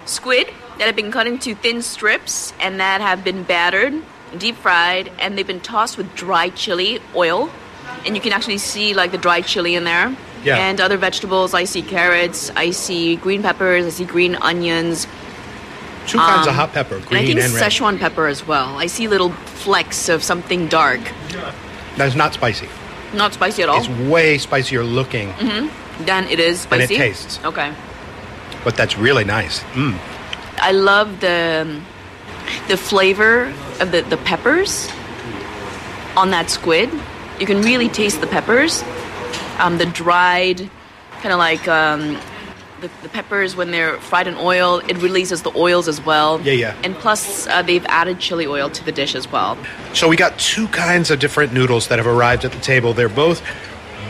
squid 0.06 0.48
that 0.78 0.86
have 0.86 0.96
been 0.96 1.10
cut 1.12 1.26
into 1.26 1.54
thin 1.54 1.82
strips 1.82 2.52
and 2.60 2.80
that 2.80 3.00
have 3.00 3.24
been 3.24 3.42
battered, 3.42 3.94
deep 4.36 4.56
fried, 4.56 5.10
and 5.18 5.36
they've 5.36 5.46
been 5.46 5.60
tossed 5.60 5.96
with 5.98 6.14
dry 6.14 6.50
chili 6.50 7.00
oil. 7.14 7.50
And 8.06 8.14
you 8.14 8.22
can 8.22 8.32
actually 8.32 8.58
see 8.58 8.94
like 8.94 9.10
the 9.12 9.18
dried 9.18 9.44
chili 9.46 9.74
in 9.74 9.84
there. 9.84 10.14
Yeah. 10.44 10.56
And 10.56 10.80
other 10.80 10.96
vegetables. 10.96 11.52
I 11.52 11.64
see 11.64 11.82
carrots, 11.82 12.50
I 12.54 12.70
see 12.70 13.16
green 13.16 13.42
peppers, 13.42 13.84
I 13.86 13.88
see 13.90 14.04
green 14.04 14.36
onions, 14.36 15.06
Two 16.06 16.16
kinds 16.16 16.46
of 16.46 16.54
hot 16.54 16.72
pepper, 16.72 16.94
Um, 16.96 17.02
and 17.10 17.18
I 17.18 17.26
think 17.26 17.38
and, 17.38 17.52
red. 17.52 17.70
Szechuan 17.70 17.98
pepper 17.98 18.28
as 18.28 18.46
well. 18.46 18.78
I 18.78 18.86
see 18.86 19.08
little 19.08 19.30
flecks 19.30 20.08
of 20.08 20.22
something 20.22 20.66
dark. 20.68 21.00
That's 21.98 22.14
not 22.14 22.32
spicy. 22.32 22.66
Not 23.12 23.34
spicy 23.34 23.62
at 23.62 23.68
all. 23.68 23.80
It's 23.80 23.88
way 24.10 24.38
spicier 24.38 24.84
looking, 24.84 25.34
then 26.00 26.26
it 26.28 26.40
is 26.40 26.60
spicy. 26.60 26.82
And 26.82 26.90
it 26.92 26.96
tastes. 26.96 27.40
Okay. 27.44 27.74
but 28.64 28.74
that's 28.74 28.96
really 28.96 29.24
nice. 29.24 29.60
Mm. 29.74 29.98
I 30.60 30.72
love 30.72 31.20
the 31.20 31.80
the 32.68 32.76
flavor 32.76 33.52
of 33.80 33.92
the, 33.92 34.02
the 34.02 34.16
peppers 34.18 34.88
on 36.16 36.30
that 36.30 36.50
squid. 36.50 36.90
You 37.38 37.46
can 37.46 37.62
really 37.62 37.88
taste 37.88 38.20
the 38.20 38.26
peppers. 38.26 38.82
Um, 39.58 39.78
the 39.78 39.86
dried, 39.86 40.70
kind 41.20 41.32
of 41.32 41.38
like 41.38 41.66
um, 41.68 42.18
the, 42.80 42.90
the 43.02 43.08
peppers 43.08 43.56
when 43.56 43.70
they're 43.70 43.98
fried 44.00 44.28
in 44.28 44.34
oil, 44.36 44.78
it 44.88 44.96
releases 44.98 45.42
the 45.42 45.52
oils 45.56 45.88
as 45.88 46.04
well. 46.04 46.40
Yeah, 46.42 46.52
yeah. 46.52 46.80
And 46.84 46.94
plus, 46.94 47.46
uh, 47.46 47.62
they've 47.62 47.84
added 47.86 48.20
chili 48.20 48.46
oil 48.46 48.70
to 48.70 48.84
the 48.84 48.92
dish 48.92 49.14
as 49.14 49.30
well. 49.30 49.58
So 49.94 50.08
we 50.08 50.16
got 50.16 50.38
two 50.38 50.68
kinds 50.68 51.10
of 51.10 51.18
different 51.18 51.52
noodles 51.52 51.88
that 51.88 51.98
have 51.98 52.06
arrived 52.06 52.44
at 52.44 52.52
the 52.52 52.60
table. 52.60 52.92
They're 52.92 53.08
both 53.08 53.42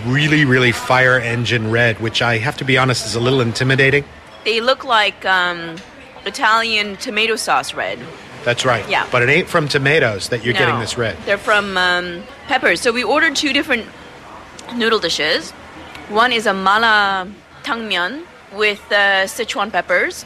really, 0.07 0.45
really 0.45 0.73
fire 0.73 1.19
engine 1.19 1.71
red, 1.71 1.99
which 2.01 2.23
I 2.23 2.39
have 2.39 2.57
to 2.59 2.65
be 2.65 2.79
honest 2.79 3.07
is 3.07 3.15
a 3.15 3.21
little 3.21 3.41
intimidating. 3.41 4.05
They 4.45 4.61
look 4.61 4.85
like 4.85 5.25
um, 5.25 5.77
Italian 6.27 6.97
tomato 6.97 7.37
sauce 7.37 7.75
red. 7.75 7.99
That's 8.45 8.65
right. 8.65 8.89
Yeah. 8.89 9.07
But 9.11 9.23
it 9.23 9.29
ain't 9.29 9.49
from 9.49 9.69
tomatoes 9.69 10.29
that 10.31 10.45
you're 10.45 10.55
getting 10.55 10.79
this 10.81 10.97
red. 10.97 11.17
They're 11.27 11.39
from 11.39 11.77
um, 11.77 12.23
peppers. 12.47 12.81
So 12.81 12.93
we 12.93 13.05
ordered 13.05 13.37
two 13.37 13.53
different 13.53 13.87
noodle 14.75 14.99
dishes. 14.99 15.51
One 16.09 16.33
is 16.33 16.47
a 16.47 16.55
mala 16.55 17.31
tangmyeon 17.63 18.25
with 18.53 18.81
uh, 18.91 19.27
Sichuan 19.27 19.71
peppers. 19.71 20.25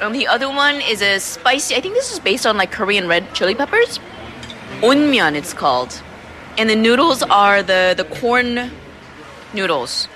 And 0.00 0.14
the 0.14 0.26
other 0.26 0.48
one 0.48 0.76
is 0.76 1.02
a 1.02 1.18
spicy. 1.18 1.74
I 1.74 1.80
think 1.80 1.94
this 1.94 2.12
is 2.12 2.18
based 2.18 2.46
on 2.46 2.56
like 2.56 2.70
Korean 2.70 3.08
red 3.08 3.32
chili 3.34 3.54
peppers. 3.54 3.98
Unmyeon, 4.80 5.34
it's 5.34 5.54
called. 5.54 6.02
And 6.58 6.68
the 6.68 6.76
noodles 6.76 7.22
are 7.22 7.62
the 7.62 7.94
the 7.96 8.04
corn 8.04 8.70
noodles. 9.52 10.08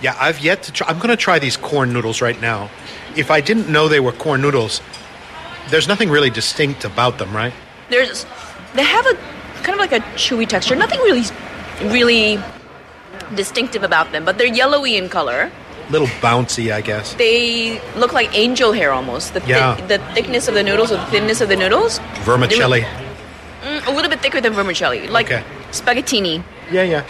Yeah, 0.00 0.14
I've 0.20 0.40
yet 0.40 0.62
to 0.64 0.72
try. 0.72 0.86
I'm 0.88 0.98
going 0.98 1.08
to 1.08 1.16
try 1.16 1.38
these 1.38 1.56
corn 1.56 1.92
noodles 1.92 2.20
right 2.20 2.38
now. 2.40 2.70
If 3.16 3.30
I 3.30 3.40
didn't 3.40 3.68
know 3.68 3.88
they 3.88 4.00
were 4.00 4.12
corn 4.12 4.42
noodles, 4.42 4.80
there's 5.70 5.88
nothing 5.88 6.10
really 6.10 6.30
distinct 6.30 6.84
about 6.84 7.18
them, 7.18 7.34
right? 7.34 7.52
There's 7.88 8.26
they 8.74 8.82
have 8.84 9.06
a 9.06 9.14
kind 9.62 9.70
of 9.70 9.78
like 9.78 9.92
a 9.92 10.00
chewy 10.16 10.46
texture. 10.46 10.76
Nothing 10.76 11.00
really 11.00 11.22
really 11.84 12.38
distinctive 13.34 13.82
about 13.82 14.12
them, 14.12 14.24
but 14.24 14.38
they're 14.38 14.46
yellowy 14.54 14.96
in 14.96 15.08
color. 15.08 15.50
Little 15.88 16.08
bouncy, 16.20 16.72
I 16.72 16.80
guess. 16.80 17.14
they 17.14 17.80
look 17.96 18.12
like 18.12 18.36
angel 18.36 18.72
hair 18.72 18.92
almost. 18.92 19.34
The, 19.34 19.40
thi- 19.40 19.50
Yeah. 19.50 19.76
the 19.86 19.98
thickness 20.14 20.48
of 20.48 20.54
the 20.54 20.62
noodles 20.62 20.90
or 20.90 20.96
the 20.96 21.06
thinness 21.06 21.40
of 21.40 21.48
the 21.48 21.54
noodles. 21.56 22.00
Vermicelli. 22.24 22.82
Mm, 23.62 23.86
a 23.86 23.90
little 23.92 24.10
bit 24.10 24.20
thicker 24.20 24.40
than 24.40 24.52
vermicelli, 24.52 25.06
like 25.08 25.26
Okay. 25.26 25.44
spaghettini. 25.70 26.42
Yeah, 26.72 26.82
yeah. 26.82 27.04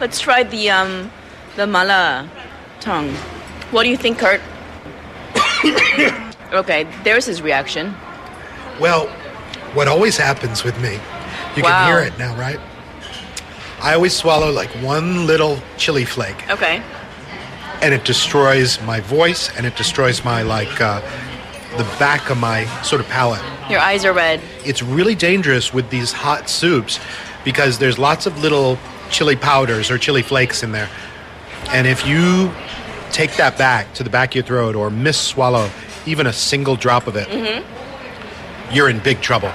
Let's 0.00 0.18
try 0.20 0.42
the 0.42 0.70
um, 0.70 1.10
the 1.56 1.66
mala 1.66 2.28
tang. 2.80 3.12
What 3.70 3.84
do 3.84 3.88
you 3.90 3.96
think, 3.96 4.18
Kurt? 4.18 4.40
okay, 6.52 6.86
there's 7.04 7.26
his 7.26 7.42
reaction. 7.42 7.94
Well, 8.80 9.06
what 9.74 9.88
always 9.88 10.16
happens 10.16 10.64
with 10.64 10.78
me, 10.80 10.98
you 11.56 11.62
Wow. 11.62 11.68
can 11.70 11.86
hear 11.86 11.98
it 12.06 12.18
now, 12.18 12.34
right? 12.36 12.58
I 13.80 13.94
always 13.94 14.14
swallow 14.14 14.50
like 14.52 14.70
one 14.82 15.26
little 15.26 15.58
chili 15.76 16.04
flake, 16.04 16.48
Okay. 16.50 16.82
and 17.80 17.92
it 17.94 18.04
destroys 18.04 18.80
my 18.82 19.00
voice, 19.00 19.50
and 19.56 19.66
it 19.66 19.76
destroys 19.76 20.24
my 20.24 20.42
like 20.42 20.80
uh, 20.80 21.00
the 21.76 21.84
back 21.98 22.30
of 22.30 22.38
my 22.38 22.64
sort 22.82 23.00
of 23.00 23.08
palate. 23.08 23.42
Your 23.70 23.80
eyes 23.80 24.04
are 24.04 24.12
red. 24.12 24.40
It's 24.64 24.82
really 24.82 25.14
dangerous 25.14 25.72
with 25.72 25.88
these 25.90 26.12
hot 26.12 26.48
soups 26.50 27.00
because 27.44 27.78
there's 27.78 27.98
lots 27.98 28.26
of 28.26 28.38
little 28.42 28.78
chili 29.10 29.36
powders 29.36 29.90
or 29.90 29.98
chili 29.98 30.22
flakes 30.22 30.62
in 30.62 30.72
there, 30.72 30.88
and 31.70 31.86
if 31.86 32.06
you 32.06 32.52
take 33.10 33.34
that 33.36 33.58
back 33.58 33.92
to 33.94 34.02
the 34.02 34.10
back 34.10 34.30
of 34.30 34.34
your 34.36 34.44
throat 34.44 34.74
or 34.74 34.90
miss 34.90 35.18
swallow 35.18 35.70
even 36.06 36.26
a 36.26 36.32
single 36.32 36.76
drop 36.76 37.06
of 37.06 37.16
it, 37.16 37.28
mm-hmm. 37.28 38.74
you're 38.74 38.88
in 38.88 38.98
big 39.00 39.20
trouble. 39.20 39.52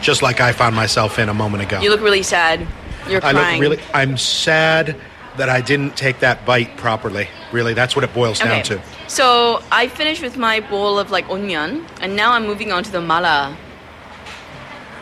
Just 0.00 0.22
like 0.22 0.40
I 0.40 0.52
found 0.52 0.76
myself 0.76 1.18
in 1.18 1.28
a 1.28 1.34
moment 1.34 1.64
ago. 1.64 1.80
You 1.80 1.90
look 1.90 2.00
really 2.00 2.22
sad. 2.22 2.66
You're 3.08 3.24
I 3.24 3.32
crying. 3.32 3.60
look 3.60 3.70
really. 3.70 3.82
I'm 3.92 4.16
sad 4.16 4.96
that 5.36 5.48
I 5.48 5.60
didn't 5.60 5.96
take 5.96 6.20
that 6.20 6.44
bite 6.44 6.76
properly. 6.76 7.28
Really, 7.52 7.74
that's 7.74 7.96
what 7.96 8.04
it 8.04 8.12
boils 8.12 8.38
down 8.38 8.62
to. 8.64 8.82
So 9.08 9.62
I 9.72 9.88
finished 9.88 10.22
with 10.22 10.36
my 10.36 10.60
bowl 10.60 10.98
of 10.98 11.10
like 11.10 11.28
onion, 11.28 11.86
and 12.00 12.14
now 12.14 12.32
I'm 12.32 12.46
moving 12.46 12.72
on 12.72 12.84
to 12.84 12.92
the 12.92 13.00
mala 13.00 13.56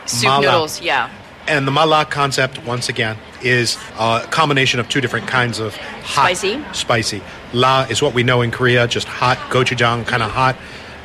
soup 0.07 0.29
Mala. 0.29 0.41
noodles. 0.41 0.81
Yeah. 0.81 1.11
And 1.47 1.65
the 1.65 1.71
mala 1.71 2.05
concept, 2.05 2.65
once 2.65 2.89
again, 2.89 3.17
is 3.41 3.77
a 3.97 4.27
combination 4.29 4.79
of 4.79 4.89
two 4.89 4.99
different 4.99 5.27
kinds 5.27 5.59
of 5.59 5.75
hot, 5.75 6.35
Spicy. 6.35 6.63
Spicy. 6.73 7.21
La 7.53 7.83
is 7.89 8.01
what 8.01 8.13
we 8.13 8.23
know 8.23 8.41
in 8.41 8.51
Korea, 8.51 8.87
just 8.87 9.07
hot, 9.07 9.37
gochujang, 9.49 10.05
kind 10.05 10.21
of 10.21 10.31
hot. 10.31 10.57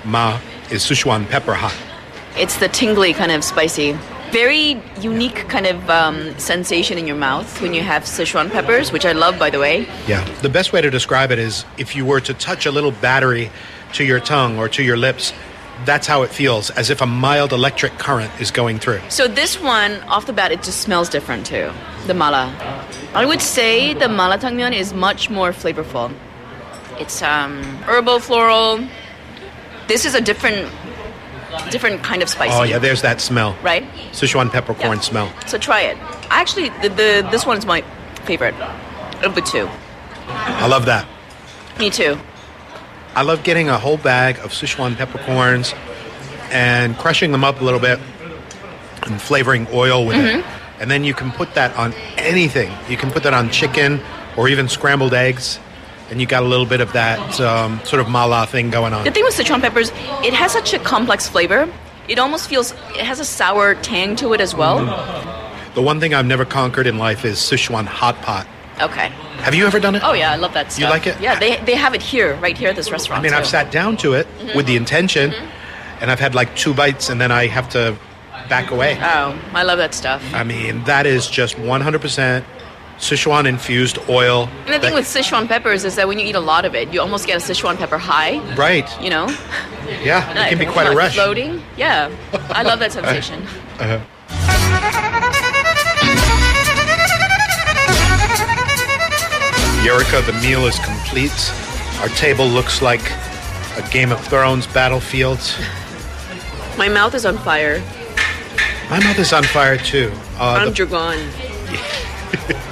Ma 0.04 0.40
is 0.70 0.82
Sichuan 0.82 1.28
pepper 1.28 1.54
hot. 1.54 1.76
It's 2.36 2.56
the 2.56 2.68
tingly 2.68 3.12
kind 3.12 3.30
of 3.30 3.44
spicy. 3.44 3.92
Very 4.30 4.82
unique 5.00 5.46
kind 5.48 5.66
of 5.66 5.90
um, 5.90 6.36
sensation 6.38 6.96
in 6.96 7.06
your 7.06 7.16
mouth 7.16 7.60
when 7.60 7.74
you 7.74 7.82
have 7.82 8.04
Sichuan 8.04 8.50
peppers, 8.50 8.90
which 8.90 9.04
I 9.04 9.12
love, 9.12 9.38
by 9.38 9.50
the 9.50 9.58
way. 9.58 9.86
Yeah. 10.08 10.24
The 10.40 10.48
best 10.48 10.72
way 10.72 10.80
to 10.80 10.90
describe 10.90 11.30
it 11.30 11.38
is 11.38 11.66
if 11.76 11.94
you 11.94 12.06
were 12.06 12.20
to 12.20 12.32
touch 12.32 12.64
a 12.64 12.70
little 12.70 12.92
battery 12.92 13.50
to 13.92 14.04
your 14.04 14.18
tongue 14.18 14.58
or 14.58 14.68
to 14.70 14.82
your 14.82 14.96
lips, 14.96 15.34
that's 15.84 16.06
how 16.06 16.22
it 16.22 16.30
feels, 16.30 16.70
as 16.70 16.90
if 16.90 17.00
a 17.00 17.06
mild 17.06 17.52
electric 17.52 17.98
current 17.98 18.30
is 18.40 18.50
going 18.50 18.78
through. 18.78 19.00
So 19.08 19.26
this 19.28 19.60
one, 19.60 20.00
off 20.04 20.26
the 20.26 20.32
bat, 20.32 20.52
it 20.52 20.62
just 20.62 20.80
smells 20.80 21.08
different 21.08 21.46
too. 21.46 21.72
The 22.06 22.14
mala. 22.14 22.54
I 23.14 23.26
would 23.26 23.42
say 23.42 23.94
the 23.94 24.08
mala 24.08 24.38
tangmyeon 24.38 24.72
is 24.74 24.92
much 24.94 25.28
more 25.30 25.50
flavorful. 25.52 26.12
It's 26.98 27.22
um, 27.22 27.62
herbal, 27.84 28.20
floral. 28.20 28.86
This 29.88 30.04
is 30.04 30.14
a 30.14 30.20
different, 30.20 30.70
different 31.70 32.02
kind 32.02 32.22
of 32.22 32.28
spicy. 32.28 32.54
Oh, 32.54 32.62
yeah, 32.62 32.78
there's 32.78 33.02
that 33.02 33.20
smell. 33.20 33.56
Right. 33.62 33.84
Sichuan 34.12 34.50
peppercorn 34.50 34.98
Yeah. 34.98 35.00
smell. 35.00 35.32
So 35.46 35.58
try 35.58 35.82
it. 35.82 35.96
Actually, 36.30 36.68
the, 36.80 36.88
the 36.90 37.28
this 37.30 37.44
one 37.44 37.58
is 37.58 37.66
my 37.66 37.82
favorite 38.24 38.54
of 39.24 39.34
the 39.34 39.42
two. 39.42 39.68
I 40.28 40.66
love 40.66 40.86
that. 40.86 41.06
Me 41.78 41.90
too. 41.90 42.18
I 43.14 43.22
love 43.22 43.42
getting 43.42 43.68
a 43.68 43.78
whole 43.78 43.98
bag 43.98 44.38
of 44.38 44.52
Sichuan 44.52 44.96
peppercorns 44.96 45.74
and 46.50 46.96
crushing 46.96 47.32
them 47.32 47.44
up 47.44 47.60
a 47.60 47.64
little 47.64 47.80
bit 47.80 47.98
and 49.02 49.20
flavoring 49.20 49.66
oil 49.72 50.06
with 50.06 50.16
it. 50.16 50.44
And 50.80 50.90
then 50.90 51.04
you 51.04 51.14
can 51.14 51.30
put 51.30 51.54
that 51.54 51.76
on 51.76 51.92
anything. 52.16 52.72
You 52.88 52.96
can 52.96 53.10
put 53.10 53.22
that 53.24 53.34
on 53.34 53.50
chicken 53.50 54.00
or 54.36 54.48
even 54.48 54.68
scrambled 54.68 55.14
eggs. 55.14 55.60
And 56.10 56.20
you 56.20 56.26
got 56.26 56.42
a 56.42 56.46
little 56.46 56.66
bit 56.66 56.80
of 56.80 56.92
that 56.92 57.40
um, 57.40 57.80
sort 57.84 58.00
of 58.00 58.08
mala 58.08 58.46
thing 58.46 58.70
going 58.70 58.92
on. 58.92 59.04
The 59.04 59.10
thing 59.10 59.24
with 59.24 59.34
Sichuan 59.34 59.60
peppers, 59.60 59.90
it 60.24 60.34
has 60.34 60.52
such 60.52 60.74
a 60.74 60.78
complex 60.78 61.28
flavor. 61.28 61.72
It 62.08 62.18
almost 62.18 62.48
feels 62.48 62.72
it 62.72 63.04
has 63.04 63.20
a 63.20 63.24
sour 63.24 63.74
tang 63.76 64.16
to 64.16 64.32
it 64.32 64.40
as 64.40 64.54
well. 64.54 64.84
The 65.74 65.80
one 65.82 66.00
thing 66.00 66.12
I've 66.12 66.26
never 66.26 66.44
conquered 66.44 66.86
in 66.86 66.98
life 66.98 67.24
is 67.24 67.38
Sichuan 67.38 67.86
hot 67.86 68.16
pot. 68.22 68.46
Okay. 68.80 69.08
Have 69.38 69.54
you 69.54 69.66
ever 69.66 69.78
done 69.78 69.94
it? 69.94 70.02
Oh 70.04 70.12
yeah, 70.12 70.32
I 70.32 70.36
love 70.36 70.54
that 70.54 70.72
stuff. 70.72 70.84
You 70.84 70.90
like 70.90 71.06
it? 71.06 71.20
Yeah, 71.20 71.38
they 71.38 71.56
they 71.64 71.74
have 71.74 71.94
it 71.94 72.02
here, 72.02 72.36
right 72.36 72.56
here 72.56 72.70
at 72.70 72.76
this 72.76 72.90
restaurant. 72.90 73.20
I 73.20 73.22
mean, 73.22 73.34
I've 73.34 73.46
sat 73.46 73.70
down 73.70 73.96
to 73.98 74.14
it 74.14 74.26
mm-hmm. 74.26 74.56
with 74.56 74.66
the 74.66 74.76
intention, 74.76 75.30
mm-hmm. 75.30 76.00
and 76.00 76.10
I've 76.10 76.20
had 76.20 76.34
like 76.34 76.54
two 76.56 76.74
bites, 76.74 77.10
and 77.10 77.20
then 77.20 77.30
I 77.30 77.46
have 77.46 77.68
to 77.70 77.96
back 78.48 78.70
away. 78.70 78.98
Oh, 79.00 79.38
I 79.52 79.62
love 79.62 79.78
that 79.78 79.94
stuff. 79.94 80.22
I 80.34 80.42
mean, 80.42 80.84
that 80.84 81.06
is 81.06 81.28
just 81.28 81.56
100% 81.56 82.44
Sichuan 82.98 83.46
infused 83.46 83.98
oil. 84.08 84.48
And 84.66 84.74
the 84.74 84.78
thing 84.78 84.94
with 84.94 85.06
Sichuan 85.06 85.48
peppers 85.48 85.84
is 85.84 85.96
that 85.96 86.06
when 86.06 86.18
you 86.18 86.26
eat 86.26 86.34
a 86.34 86.40
lot 86.40 86.64
of 86.64 86.74
it, 86.74 86.92
you 86.92 87.00
almost 87.00 87.26
get 87.26 87.36
a 87.36 87.52
Sichuan 87.52 87.76
pepper 87.76 87.98
high. 87.98 88.38
Right. 88.54 88.88
You 89.00 89.10
know, 89.10 89.26
Yeah, 90.02 90.46
it 90.46 90.50
can 90.50 90.58
be 90.58 90.66
quite 90.66 90.86
a 90.86 90.94
rush. 90.94 91.14
Floating. 91.14 91.62
Yeah, 91.76 92.10
I 92.50 92.62
love 92.62 92.78
that 92.78 92.92
sensation. 92.98 93.42
Uh-huh. 93.78 94.00
Yerika, 99.82 100.24
the 100.24 100.32
meal 100.46 100.66
is 100.66 100.78
complete. 100.80 101.32
Our 102.00 102.08
table 102.10 102.46
looks 102.46 102.80
like 102.82 103.02
a 103.76 103.88
Game 103.90 104.12
of 104.12 104.20
Thrones 104.26 104.66
battlefield. 104.68 105.38
My 106.78 106.88
mouth 106.88 107.14
is 107.14 107.26
on 107.26 107.36
fire. 107.38 107.80
My 108.90 109.00
mouth 109.00 109.18
is 109.18 109.32
on 109.32 109.42
fire 109.44 109.76
too. 109.76 110.12
Uh, 110.38 110.58
I'm 110.60 110.68
the- 110.68 110.74
dragon. 110.86 111.28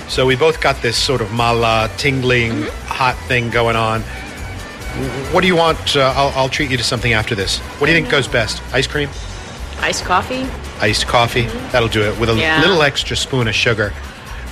so 0.08 0.24
we 0.26 0.36
both 0.36 0.60
got 0.60 0.80
this 0.82 0.96
sort 0.96 1.20
of 1.20 1.32
mala, 1.32 1.90
tingling, 1.96 2.52
Mm-hmm. 2.52 2.86
hot 2.86 3.16
thing 3.28 3.50
going 3.50 3.76
on. 3.76 4.02
What 5.32 5.40
do 5.40 5.46
you 5.46 5.56
want? 5.56 5.96
Uh, 5.96 6.12
I'll, 6.16 6.28
I'll 6.36 6.48
treat 6.48 6.70
you 6.70 6.76
to 6.76 6.84
something 6.84 7.12
after 7.12 7.34
this. 7.34 7.58
What 7.78 7.86
do 7.86 7.92
you 7.92 7.98
think 7.98 8.10
goes 8.10 8.28
best? 8.28 8.62
Ice 8.74 8.86
cream? 8.86 9.08
Iced 9.80 10.04
coffee. 10.04 10.46
iced 10.80 11.06
coffee. 11.06 11.46
That'll 11.72 11.88
do 11.88 12.02
it 12.02 12.18
with 12.20 12.28
a 12.28 12.34
Yeah. 12.36 12.60
little 12.60 12.82
extra 12.82 13.16
spoon 13.16 13.48
of 13.48 13.54
sugar. 13.54 13.92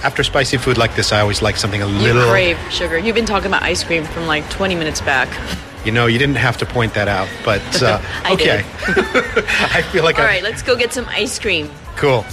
After 0.02 0.22
spicy 0.22 0.58
food 0.58 0.78
like 0.78 0.94
this, 0.94 1.12
I 1.12 1.20
always 1.20 1.42
like 1.42 1.56
something 1.56 1.82
a 1.82 1.86
little. 1.86 2.22
You 2.22 2.30
crave 2.30 2.58
sugar. 2.70 2.98
You've 2.98 3.16
been 3.16 3.26
talking 3.26 3.48
about 3.48 3.62
ice 3.62 3.82
cream 3.82 4.04
from 4.04 4.26
like 4.26 4.48
20 4.50 4.74
minutes 4.76 5.00
back. 5.00 5.28
You 5.84 5.92
know, 5.92 6.06
you 6.06 6.18
didn't 6.18 6.36
have 6.36 6.56
to 6.58 6.66
point 6.66 6.94
that 6.94 7.08
out, 7.08 7.28
but 7.44 7.62
uh, 7.82 8.00
I 8.24 8.32
okay. 8.34 8.64
I 9.74 9.82
feel 9.90 10.04
like 10.04 10.16
All 10.18 10.24
I. 10.24 10.26
right, 10.26 10.42
let's 10.42 10.62
go 10.62 10.76
get 10.76 10.92
some 10.92 11.06
ice 11.08 11.38
cream. 11.38 11.70
Cool. 11.96 12.24